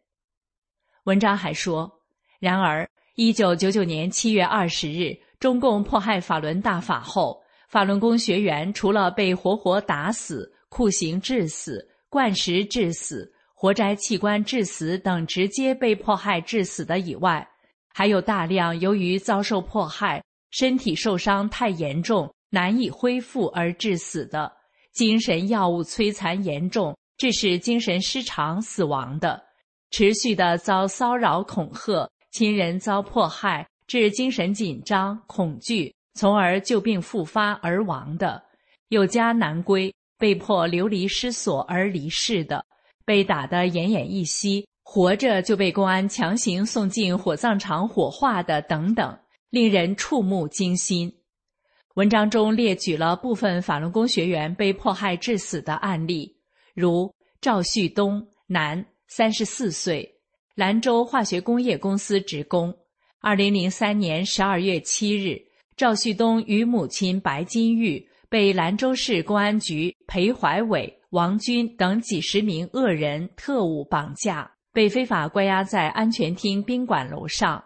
[1.02, 1.92] 文章还说，
[2.38, 5.12] 然而，一九九九年七月二十日。
[5.40, 17.44] 中共迫害法轮大法后，法轮功学员除了被活活打死、酷刑致死、灌食致死、活摘器官致死等直接被迫害致死的以外，
[17.92, 20.22] 还有大量由于遭受迫害、
[20.52, 24.52] 身体受伤太严重、难以恢复而致死的，
[24.92, 29.42] 精神药物摧残严重致使精神失常死亡的，
[29.90, 33.66] 持续的遭骚扰恐吓、亲人遭迫害。
[33.88, 38.40] 致精神紧张、恐惧，从而旧病复发而亡的；
[38.88, 42.58] 有家难归，被迫流离失所而离世的；
[43.04, 49.18] 被打得奄奄一息，活着就被公安强行送进火葬场火化的等等，
[49.50, 51.12] 令人触目惊心。
[51.94, 56.34] 文章中列举了部分法轮功学员被迫害致死的案例，
[56.74, 60.10] 如赵旭东，男，三十四岁，
[60.54, 62.74] 兰州化学工业公司职工。
[63.20, 65.38] 二零零三年十二月七日，
[65.76, 77.62] 赵旭东与母亲白金玉被兰州市公安局裴怀伟、王军等几十名恶人特务绑架，被非法关押在安全厅宾馆楼上。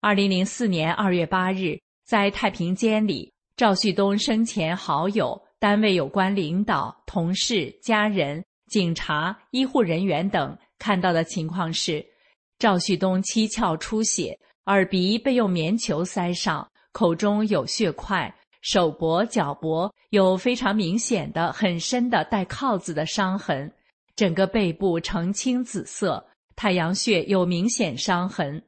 [0.00, 12.04] 二零零四年二月八日，在太平间里，赵旭东生前好友、单位有关领导、同事、家人、警察、医护人员等看到的情况是，
[12.58, 14.36] 赵旭东七窍出血。
[14.66, 23.72] 耳鼻被用棉球塞上，口中有血块，手脖、脚脖有非常明显的、很深的带铐子的伤痕，
[24.16, 26.26] 整个背部呈青紫色，
[26.56, 28.60] 太阳穴有明显伤痕。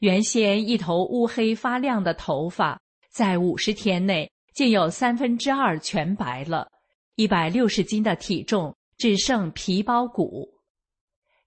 [0.00, 2.78] 原先一头乌黑发亮的头发，
[3.10, 6.68] 在五十天内竟有三分之二全白了。
[7.16, 10.48] 一百六十斤的体重只剩皮包骨。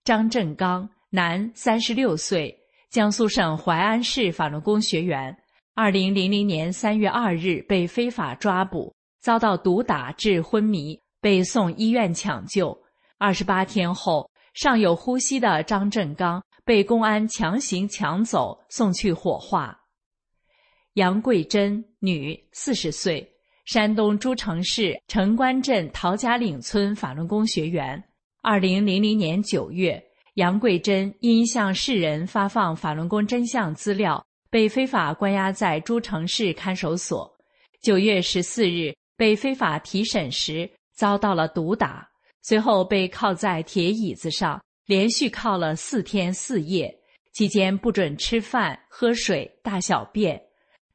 [0.03, 2.55] 张振刚，男，三十六岁。
[2.89, 5.37] 江苏省淮安市法轮功学员，
[5.75, 12.77] 二零零零年三月二日被非法抓捕，遭到毒打致昏迷，被送医院抢救。
[13.17, 19.76] 二十八天后，尚有呼吸的张振刚被公安强行抢走，送去火化。
[20.97, 23.31] 杨桂珍，女，四十岁，
[23.65, 28.03] 山东诸城市城关镇陶家岭村法轮功学员，
[28.41, 30.03] 二零零零年九月。
[30.33, 37.31] 杨桂珍因向世人发放法轮功真相资料，被非法关押在诸城市看守所。
[37.79, 42.09] 九月十四日被非法提审时，遭到了毒打，
[42.41, 46.91] 随后被铐在铁椅子上，连续铐了四天四夜，
[47.33, 50.41] 期间不准吃饭、喝水、大小便。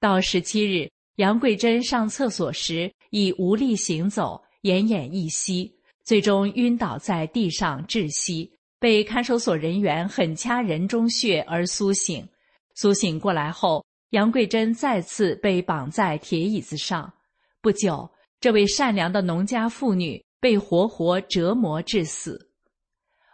[0.02, 5.72] 到十七日，杨桂珍上厕所时已无力行走，奄奄一息，
[6.02, 8.50] 最终晕倒在地上窒息，
[8.80, 12.28] 被看守所人员狠掐人中穴而苏醒。
[12.74, 17.12] 苏醒过来后，杨桂珍再次被绑在铁椅子上。
[17.60, 20.20] 不久，这位善良的农家妇女。
[20.40, 22.50] 被活活折磨致死。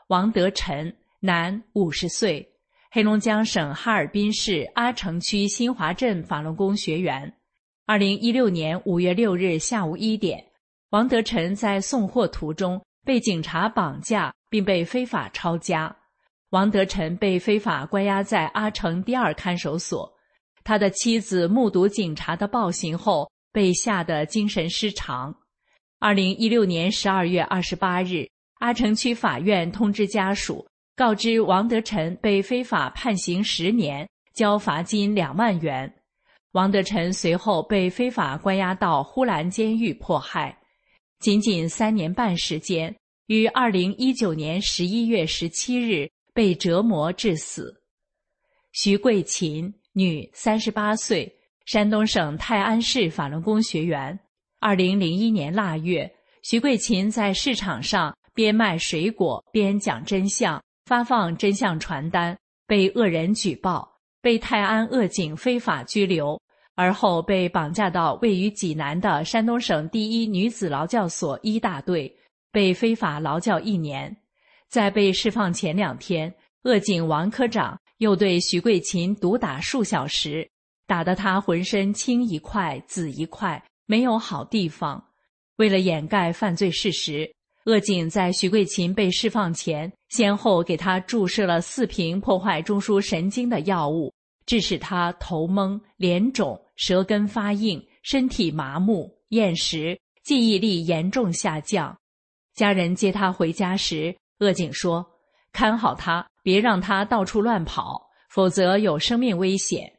[0.09, 2.47] 王德臣，男，五十岁，
[2.91, 7.31] 黑龙江省哈尔滨市阿城区新华镇法轮功学员。
[7.85, 10.43] 二零一六年五月六日下午一点，
[10.89, 15.95] 王德臣在送货途中被警察绑架，并被非法抄家。
[16.49, 20.11] 王德臣被非法关押在阿城第二看守所。
[20.65, 25.35] 他的妻子目睹警察的暴行后，被吓得精神失常。
[25.99, 28.27] 二零一六年十二月二十八日，
[28.61, 30.67] 阿城区法院通知家属，
[30.99, 35.89] 告知王德臣被非法判刑十年，交罚金两万元。
[36.51, 40.59] 王德臣随后被非法关押到呼兰监狱迫害，
[41.21, 42.93] 仅仅三年半时间，
[43.29, 47.81] 于二零一九年十一月十七日被折磨致死。
[48.73, 51.33] 徐桂琴，女，三十八岁，
[51.65, 54.19] 山东省泰安市法轮功学员。
[54.59, 62.35] 二零零一年腊月，徐桂琴在市场上边卖水果边讲真相，发放真相传单，
[62.67, 63.87] 被恶人举报，
[64.23, 66.41] 被泰安恶警非法拘留，
[66.77, 72.11] 而后被绑架到位于济南的山东省第一女子劳教所一大队，
[72.51, 74.17] 被非法劳教一年。
[74.71, 80.49] 在被释放前两天，恶警王科长又对徐桂琴毒打数小时，
[80.87, 83.63] 打得她浑身青一块紫一块。
[83.85, 85.05] 没有好地方。
[85.57, 87.31] 为了掩盖犯罪事实，
[87.67, 94.13] 恶警在徐桂琴被释放前，先后给他注射了四瓶破坏中枢神经的药物，
[94.47, 101.97] 致使他头懵、脸肿、舌根发硬、身体麻木、厌食、记忆力严重下降。
[102.55, 105.07] 家人接他回家时，恶警说
[105.53, 108.01] ：“看好他，别让他到处乱跑，
[108.31, 109.93] 否则有生命危险。”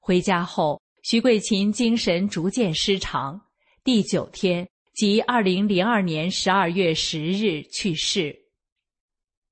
[0.00, 0.80] 回家后。
[1.04, 3.40] 徐桂琴精神逐渐失常，
[3.82, 8.37] 第九天即二零零二年十二月十日去世。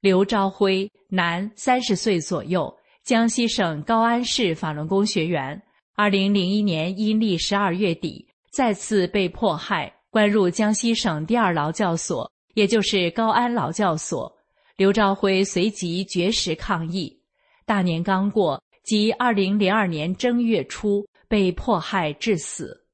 [0.01, 5.61] 刘朝辉，男，三十岁左右，江西省高安市法轮功学员。
[5.94, 14.32] 二零零一年阴历十二月底，再次被迫害，关入江西省第二劳教所，也就是高安劳教所。
[14.76, 17.20] 刘朝辉随即绝食抗议。
[17.64, 21.07] 大年刚过，即二零零二年正月初。
[21.28, 22.86] 被迫害致死。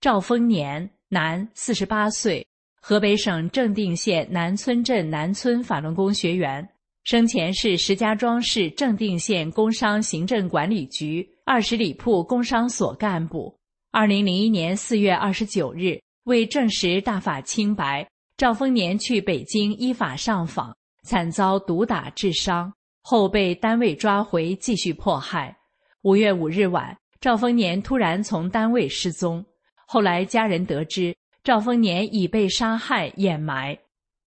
[0.00, 2.46] 赵丰年，男，四十八岁，
[2.86, 6.68] 河北省正定县南村镇南村法轮功学员，
[7.02, 13.58] 生前是石家庄市正定县工商行政管理局二十里铺工商所干部。
[13.90, 18.06] 二零零一年四月二十九日，为证实大法清白，
[18.36, 22.70] 赵丰年去北京依法上访，惨遭毒打致伤，
[23.00, 25.56] 后被单位抓回继续迫害。
[26.02, 26.94] 五月五日晚。
[27.18, 29.42] 赵丰年突然从单位失踪，
[29.86, 33.78] 后来家人得知赵丰年已被杀害掩埋，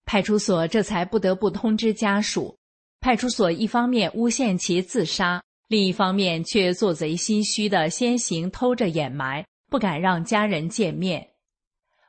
[0.04, 2.54] 派出所这才不得不通知家属。
[3.00, 11.26] 派出所一方面诬陷其自杀，另一方面却做贼心虚的先行偷着掩埋，不敢让家人见面。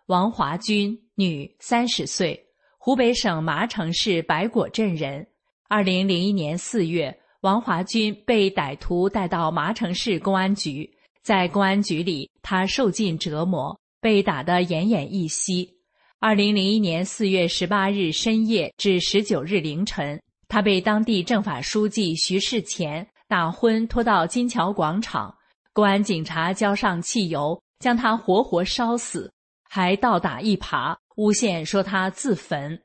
[0.08, 2.46] 王华军，女，三十岁，
[2.78, 5.26] 湖北省麻城市白果镇人。
[5.70, 7.18] 二零零一年四月。
[7.42, 10.92] 王华军被歹徒带到麻城市公安局，
[11.22, 15.78] 在公安局里，他受尽折磨，被打得奄奄一息。
[16.20, 25.36] 二零零一年四月十八日深夜至十九日凌晨，他被当地政法书记徐世前打昏，拖到金桥广场，
[25.74, 29.32] 公安警察浇上汽油，将他活活烧死，
[29.70, 32.82] 还倒打一耙，诬陷说他自焚。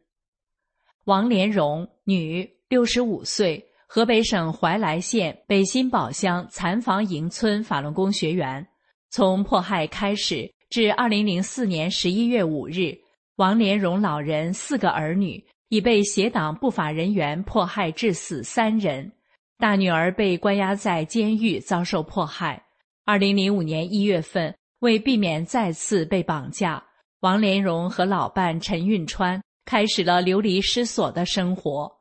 [1.04, 3.68] 王连荣，女，六十五岁。
[3.94, 8.66] 河北省怀来县北新堡乡残房营村法轮功学员，
[9.10, 12.96] 从迫害开始至二零零四年十一月五日，
[13.36, 19.12] 王连荣老人四个儿女已被邪党不法人员迫害致死三人，
[19.58, 22.58] 大女儿被关押在监狱遭受迫害。
[23.04, 26.82] 二零零五年一月份，为避免再次被绑架，
[27.20, 31.92] 王连荣和老伴陈运川开始了流离失所的生活。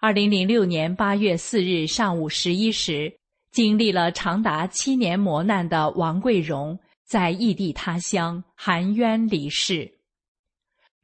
[0.00, 3.16] 二零零六年八月四日上午十一时，
[3.52, 6.76] 经历了长达七年磨难的王桂荣
[7.08, 9.90] 在异地他乡含冤离世。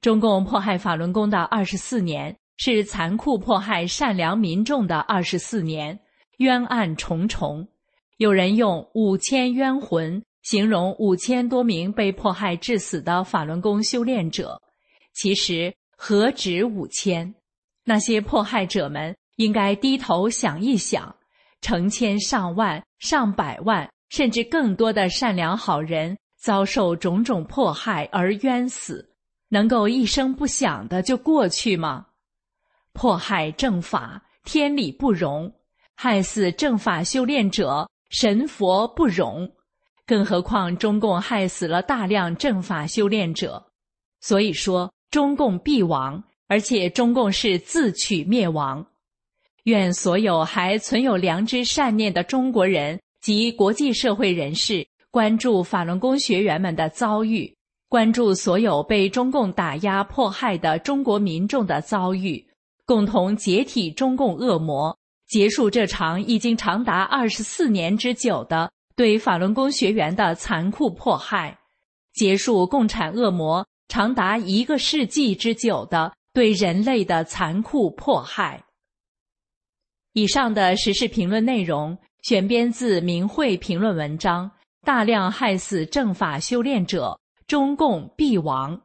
[0.03, 5.99] 中共迫害法轮功的二十四年，是残酷迫害善良民众的二十四年，
[6.37, 7.67] 冤案重重。
[8.19, 14.61] 有人用“五千冤魂”形容五千多名被迫害致死的法轮功修炼者，
[15.15, 17.35] 其实何止五千？
[17.83, 21.17] 那些迫害者们应该低头想一想，
[21.63, 29.13] 成千上万、上百万，甚至更多的善良好人遭受种种迫害而冤死，
[29.49, 32.07] 能够一声不响的就过去吗？
[32.93, 35.51] 迫害正法，天理不容；
[35.97, 37.91] 害死正法修炼者。
[38.09, 39.51] 神佛不容，
[40.07, 43.67] 更何况中共害死了大量正法修炼者，
[44.21, 48.87] 所以说中共必亡，而且中共是自取灭亡。
[49.65, 57.51] 愿所有还存有良知善念的中国人及国际社会人士关注法轮功学员们的遭遇，
[57.89, 62.47] 关注所有被中共打压迫害的中国民众的遭遇，
[62.85, 64.95] 共同解体中共恶魔。
[65.27, 71.59] 结束这场已经长达二十四年之久的对法轮功学员的残酷迫害，
[72.13, 78.63] 结束共产恶魔长达一个世纪之久的对人类的残酷迫害。
[80.13, 84.51] 以上的时事评论内容选编自明慧评论文章：
[84.81, 88.81] 大量害死政法修炼者，中共必亡。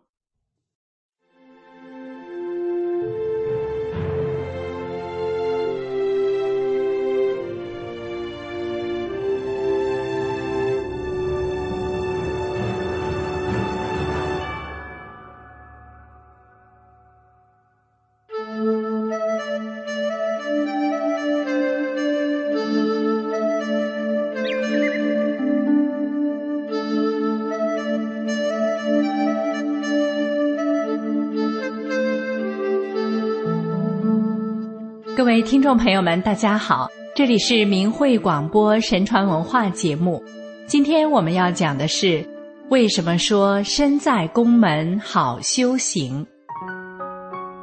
[35.19, 40.23] 各位听众朋友们，大家好，这里是明慧广播神传文化节目。
[40.65, 42.25] 今天我们要讲的是，
[42.69, 46.25] 为什么说身在宫门好修行？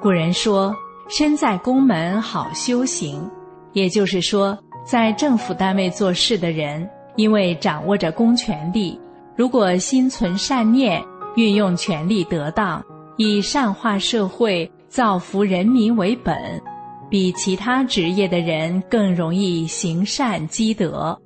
[0.03, 0.77] 古人说，
[1.09, 3.27] 身在宫门好修行，
[3.73, 6.87] 也就是说，在政府单位做事的人，
[7.17, 9.01] 因为掌握着公权力，
[9.35, 11.03] 如果心存善念，
[11.37, 12.85] 运用权力得当，
[13.17, 16.37] 以善化社会、造福人民为本。
[17.09, 21.17] 比其他职业的人更容易行善积德，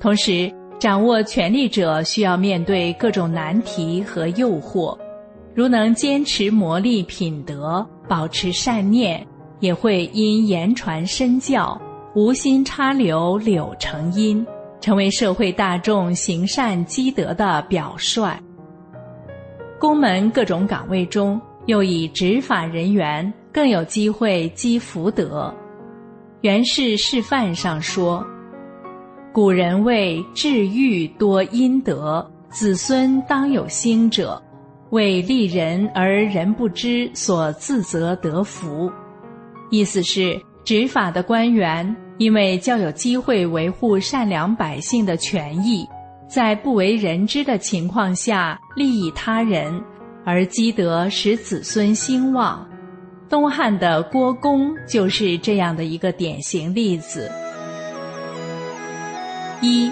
[0.00, 4.98] 同时掌握权力者需要面对各种难题和诱惑，
[5.54, 9.24] 如能坚持磨砺品德，保持善念，
[9.60, 11.80] 也会因言传身教，
[12.14, 14.44] 无心插柳柳成荫，
[14.80, 18.36] 成为社会大众行善积德的表率。
[19.78, 23.32] 宫门各种岗位中，又以执法人员。
[23.52, 25.54] 更有机会积福德。
[26.42, 28.24] 袁氏示范上说
[29.32, 34.42] ：“古人谓治愈多阴德，子孙当有兴者，
[34.90, 38.90] 为利人而人不知，所自责得福。”
[39.70, 45.86] 意思是，执法的官员因为较有机会维护善良百姓的权益，
[46.28, 49.82] 在不为人知的情况下利益他人，
[50.24, 52.66] 而积德使子孙兴旺。
[53.30, 57.30] 东汉的郭公就是这样的一个典型例子。
[59.62, 59.88] 一，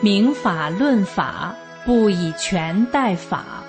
[0.00, 1.54] 明法论法，
[1.86, 3.62] 不以权代法。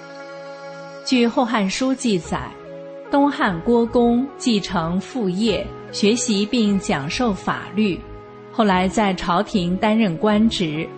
[1.05, 2.49] 据《后汉书》记载，
[3.11, 7.99] 东汉郭公继承父业，学习并讲授法律，
[8.51, 10.89] 后来在朝廷担任官职。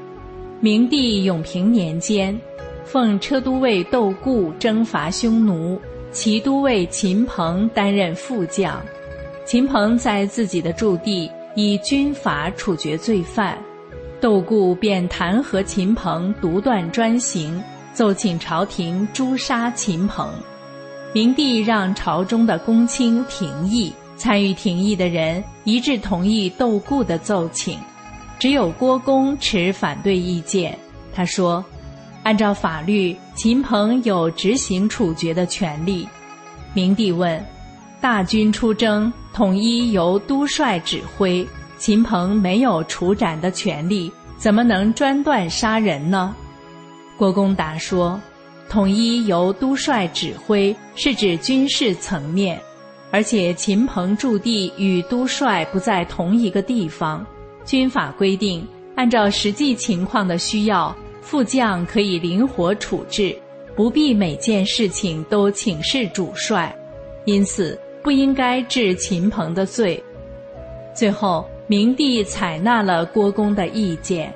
[0.62, 2.40] 明帝永平年间，
[2.86, 5.78] 奉车都尉窦固征伐匈奴。
[6.16, 8.82] 齐都尉秦鹏担任副将，
[9.46, 13.58] 秦鹏在自己的驻地以军法处决罪犯，
[14.22, 17.62] 窦固便弹劾秦鹏独断专行，
[17.94, 20.32] 奏请朝廷诛杀秦鹏。
[21.12, 27.78] 明帝让朝中的公卿廷议，参与廷议的人一致同意窦固的奏请，
[28.40, 30.80] 只有郭公持反对意见。
[31.14, 31.64] 他说。
[32.26, 36.08] 按照法律，秦鹏有执行处决的权利。
[36.74, 37.40] 明帝问
[38.02, 41.48] ：“大军出征，统一由都帅指挥，
[41.78, 46.36] 秦鹏没有处斩的权利，怎么能专断杀人呢？”
[47.16, 48.20] 郭公达说
[48.68, 52.60] ：“统一由都帅指挥是指军事层面，
[53.12, 57.24] 而且秦鹏驻地与都帅不在同一个地方，
[57.66, 60.94] 军法规定，按照实际情况的需要。”
[61.26, 63.36] 副将可以灵活处置，
[63.76, 66.74] 不必每件事情都请示主帅，
[67.26, 70.02] 因此不应该治秦鹏的罪。
[70.94, 74.32] 最后，明帝采纳了郭公的意见，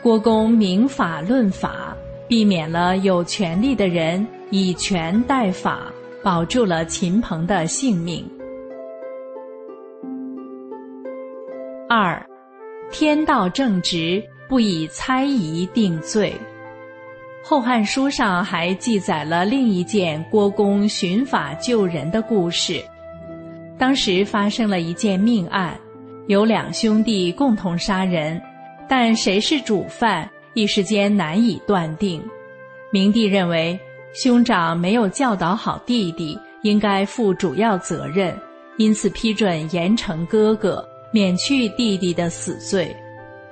[0.00, 1.96] 郭公明法论法，
[2.28, 5.92] 避免了有权力的人以权代法，
[6.22, 8.24] 保住了秦鹏的性命。
[11.88, 12.24] 二，
[12.92, 16.34] 天道正直，不以猜疑定罪。
[17.46, 22.82] 《后汉书》上还记载了另一件郭公寻法救人的故事。
[23.76, 25.78] 当时发生了一件命案，
[26.26, 28.40] 有两兄弟共同杀人，
[28.88, 32.22] 但谁是主犯，一时间难以断定。
[32.90, 33.78] 明帝认为
[34.14, 38.34] 兄长没有教导好弟弟，应该负主要责任，
[38.78, 40.82] 因此批准严惩哥哥，
[41.12, 42.96] 免去弟弟的死罪。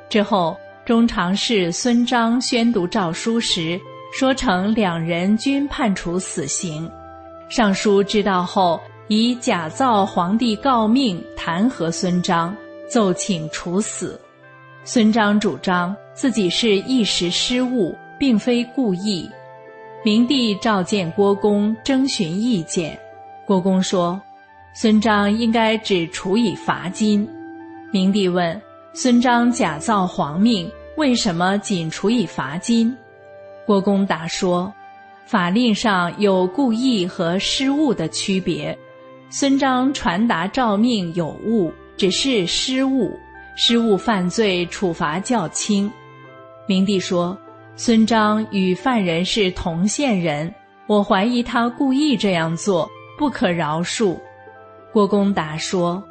[0.09, 0.57] 之后。
[0.85, 3.81] 中常侍孙章宣读诏书时，
[4.13, 6.91] 说成两人均判处死刑。
[7.49, 12.53] 尚书知道后，以假造皇帝诰命弹劾孙章，
[12.91, 14.21] 奏请处死。
[14.83, 19.31] 孙章主张自己是一时失误，并非故意。
[20.05, 22.99] 明帝召见郭公，征询意见。
[23.47, 24.21] 郭公说
[24.75, 27.29] ：“孙章应该只处以罚金。”
[27.93, 28.61] 明帝问。
[28.95, 32.95] 孙章假造皇命，为什么仅处以罚金？
[33.65, 34.71] 郭公答说
[35.25, 38.79] ：“法令上有故意和失误的区别。
[39.31, 43.19] 孙章传达诏命有误，只是失误，
[43.57, 45.91] 失误犯罪处罚较轻。”
[46.69, 47.37] 明帝说
[47.77, 50.55] ：“孙章与犯人是同县人，
[50.87, 52.87] 我怀疑他故意这样做，
[53.17, 54.21] 不可饶恕。”
[54.93, 56.03] 郭公答说：“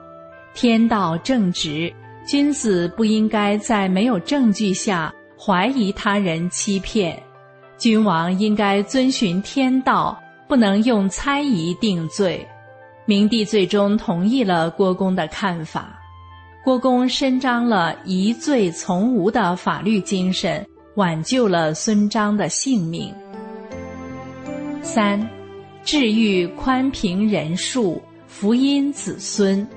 [0.55, 1.93] 天道正直。”
[2.25, 7.21] 君子不应该在没有证据下怀疑他人欺骗，
[7.77, 10.17] 君王应该遵循天道，
[10.47, 12.47] 不能用猜疑定罪。
[13.05, 15.99] 明帝最终同意了郭公的看法，
[16.63, 20.65] 郭公伸张了疑罪从无的法律精神，
[20.95, 23.13] 挽救了孙章的性命。
[24.83, 25.27] 三，
[25.83, 29.67] 治愈宽平仁术，福音子孙。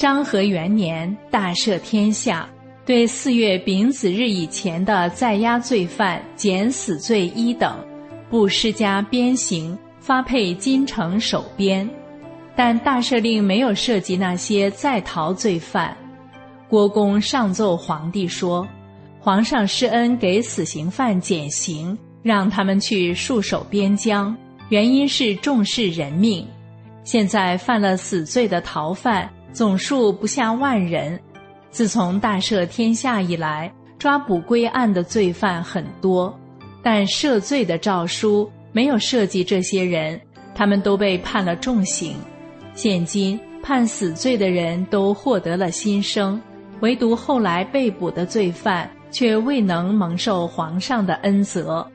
[0.00, 2.48] 章和元年，大赦天下，
[2.86, 7.76] 对四月丙子日以前的在押罪犯减死罪一等，
[8.30, 11.86] 不施加鞭刑，发配京城守边。
[12.56, 15.94] 但大赦令没有涉及那些在逃罪犯。
[16.66, 18.66] 郭公上奏皇帝说
[19.20, 24.34] ：“皇上施恩给死刑犯减刑，让他们去戍守边疆，
[24.70, 26.48] 原因是重视人命。
[27.04, 31.18] 现在犯了死罪的逃犯。”总数不下万人。
[31.70, 36.36] 自从大赦天下以来，抓捕归案的罪犯很多，
[36.82, 40.20] 但赦罪的诏书没有涉及这些人，
[40.54, 42.16] 他们都被判了重刑。
[42.74, 46.40] 现今判死罪的人都获得了新生，
[46.80, 51.86] 唯独后来被捕的罪犯却未能蒙受皇上的恩泽。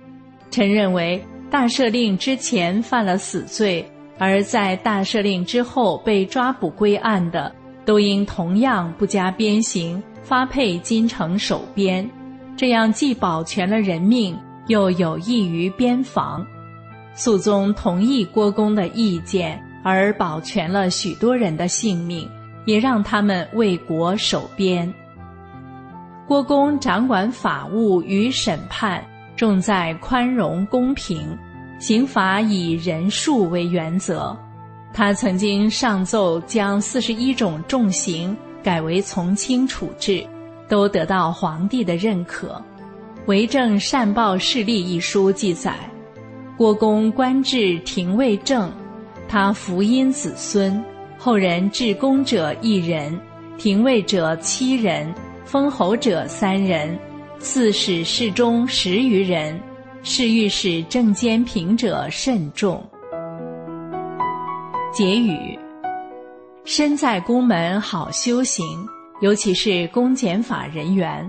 [0.52, 3.86] 臣认为，大赦令之前犯了死罪。
[4.18, 7.54] 而在大赦令之后被抓捕归案的，
[7.86, 12.10] 都应同样不加鞭刑，发配京城守边，
[12.56, 14.38] 这样既保全了人命，
[14.68, 16.46] 又有益于边防。
[17.14, 22.30] 肃宗同意郭公的意见，而保全了许多人的性命，
[22.66, 24.92] 也让他们为国守边。
[26.28, 29.06] 郭公掌管法务与审判，
[29.36, 31.38] 重在宽容公平。
[31.78, 34.36] 刑罚以人数为原则，
[34.94, 40.26] 他曾经上奏将四十一种重刑改为从轻处置，
[40.70, 42.48] 都得到皇帝的认可。
[43.28, 45.76] 《为政善报事例》一书记载，
[46.58, 48.72] 郭公官至廷尉正，
[49.28, 50.84] 他福荫子孙，
[51.18, 53.20] 后人至公者一人，
[53.58, 55.14] 廷尉者七人，
[55.44, 56.98] 封侯者三人，
[57.40, 59.60] 刺史侍中十余人。
[60.08, 62.80] 是欲使正监平者慎重。
[64.94, 65.58] 结语：
[66.64, 68.64] 身在宫门好修行，
[69.22, 71.28] 尤其是公检法人员。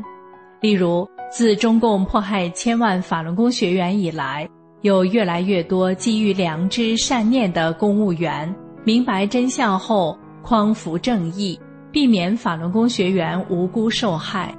[0.60, 4.46] 例如，自中共迫害千万法轮功学员以来，
[4.82, 8.54] 有越来越多基于良知善念的公务员
[8.84, 11.58] 明白真相后，匡扶正义，
[11.90, 14.54] 避免法轮功学员无辜受害。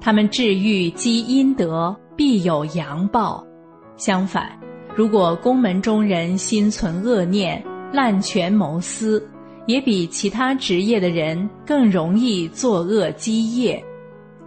[0.00, 3.44] 他们治愈积阴德，必有阳报。
[3.98, 4.48] 相反，
[4.96, 9.28] 如果宫门中人心存恶念、滥权谋私，
[9.66, 13.84] 也比其他职业的人更容易作恶积业。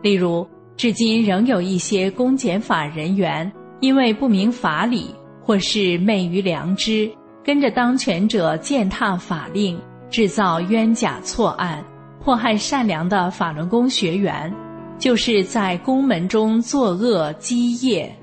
[0.02, 7.12] 例如，至今仍有一些公检法人员因为不明法理或是昧于良知，
[7.44, 9.78] 跟着当权者践踏法令，
[10.10, 11.84] 制造冤假错案，
[12.24, 14.52] 迫害善良的法轮功学员，
[14.98, 18.16] 就是在宫门中作恶积业。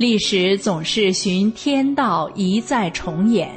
[0.00, 3.50] 历史总是循天道一再重演，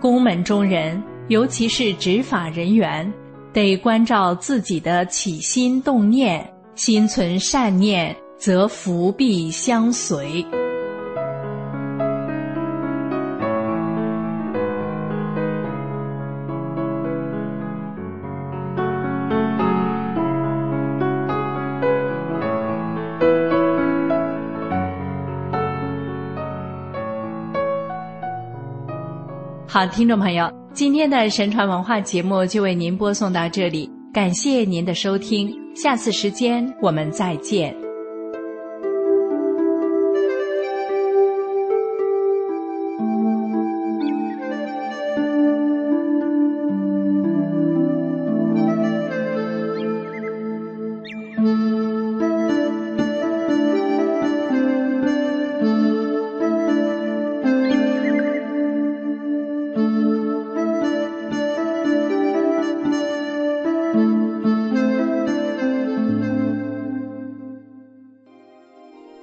[0.00, 3.12] 宫门中人，尤其是执法人员。
[3.52, 10.46] 得关照自己的起心动念，心存善念，则福必相随。
[29.72, 30.52] 好，听众朋友。
[30.74, 37.74] 今天的神传文化节目就为您播送到这里，感谢您的收听，下次时间我们再见。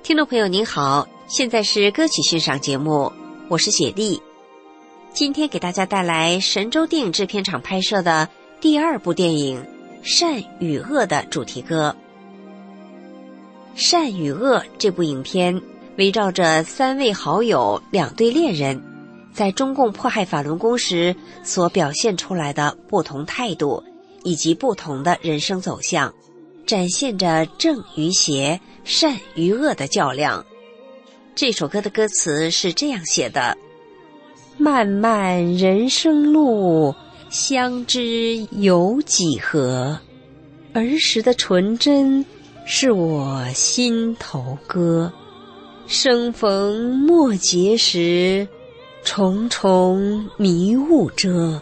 [0.09, 3.13] 听众朋友您好，现在是歌曲欣赏节目，
[3.47, 4.19] 我是雪莉。
[5.13, 8.27] 今天给大家带来神州电影制片厂拍摄的
[8.59, 9.63] 第二部电影
[10.01, 11.95] 《善与恶》的主题歌。
[13.79, 15.61] 《善与恶》这部影片
[15.99, 18.81] 围绕着三位好友、两对恋人，
[19.31, 23.83] 在中共迫害法轮功时所表现出来的不同态度，
[24.23, 26.11] 以及不同的人生走向。
[26.65, 28.59] 展现着正与邪、
[28.89, 30.43] 善与恶的较量。
[31.35, 33.55] 这首歌的歌词是这样写的
[34.57, 36.95] ：“漫漫人生路，
[37.29, 39.95] 相知有几何？
[40.73, 42.25] 儿时的纯真，
[42.65, 45.13] 是我心头歌。
[45.85, 48.47] 生逢莫结时，
[49.03, 51.61] 重重迷雾遮。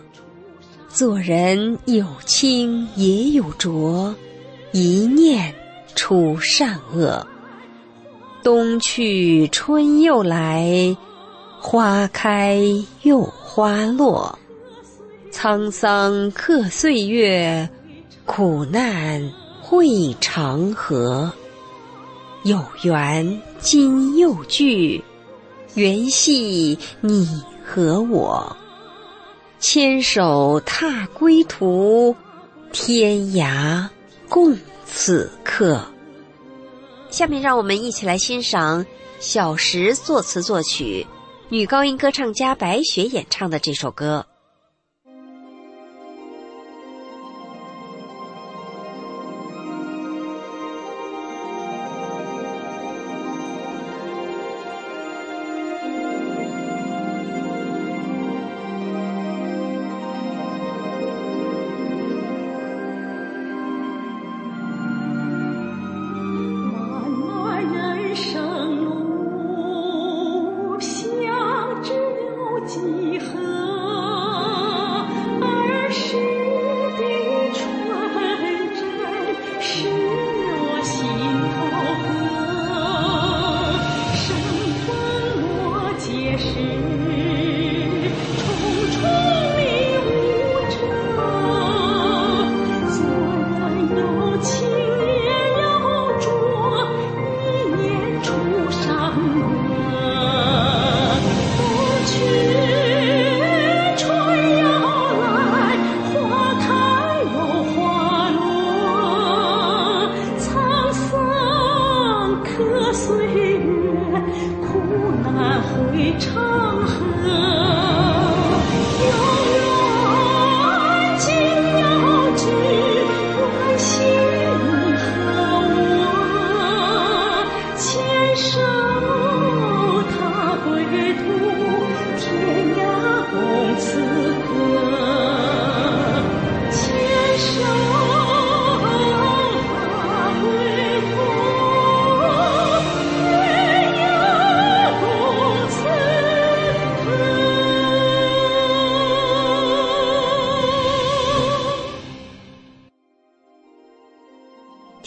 [0.88, 4.16] 做人有清也有浊。”
[4.72, 5.54] 一念
[5.98, 7.26] 出善恶，
[8.44, 10.96] 冬去春又来，
[11.60, 12.62] 花开
[13.02, 14.38] 又花落，
[15.32, 17.68] 沧桑刻岁月，
[18.26, 21.32] 苦难会长河。
[22.44, 25.04] 有缘今又聚，
[25.74, 27.28] 缘系你
[27.66, 28.56] 和我，
[29.60, 32.16] 牵手踏归途，
[32.72, 33.84] 天涯。
[34.30, 34.56] 共
[34.92, 35.82] 此刻。
[37.10, 38.86] 下面让我们一起来欣赏
[39.20, 41.08] 小石作词作曲、
[41.50, 44.26] 女高音歌唱家白雪演唱的这首歌。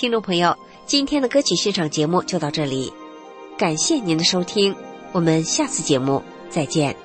[0.00, 2.90] 听众朋友，今天的歌曲欣赏节目就到这里，
[3.58, 4.74] 感谢您的收听，
[5.12, 6.96] 我们下次节目再见。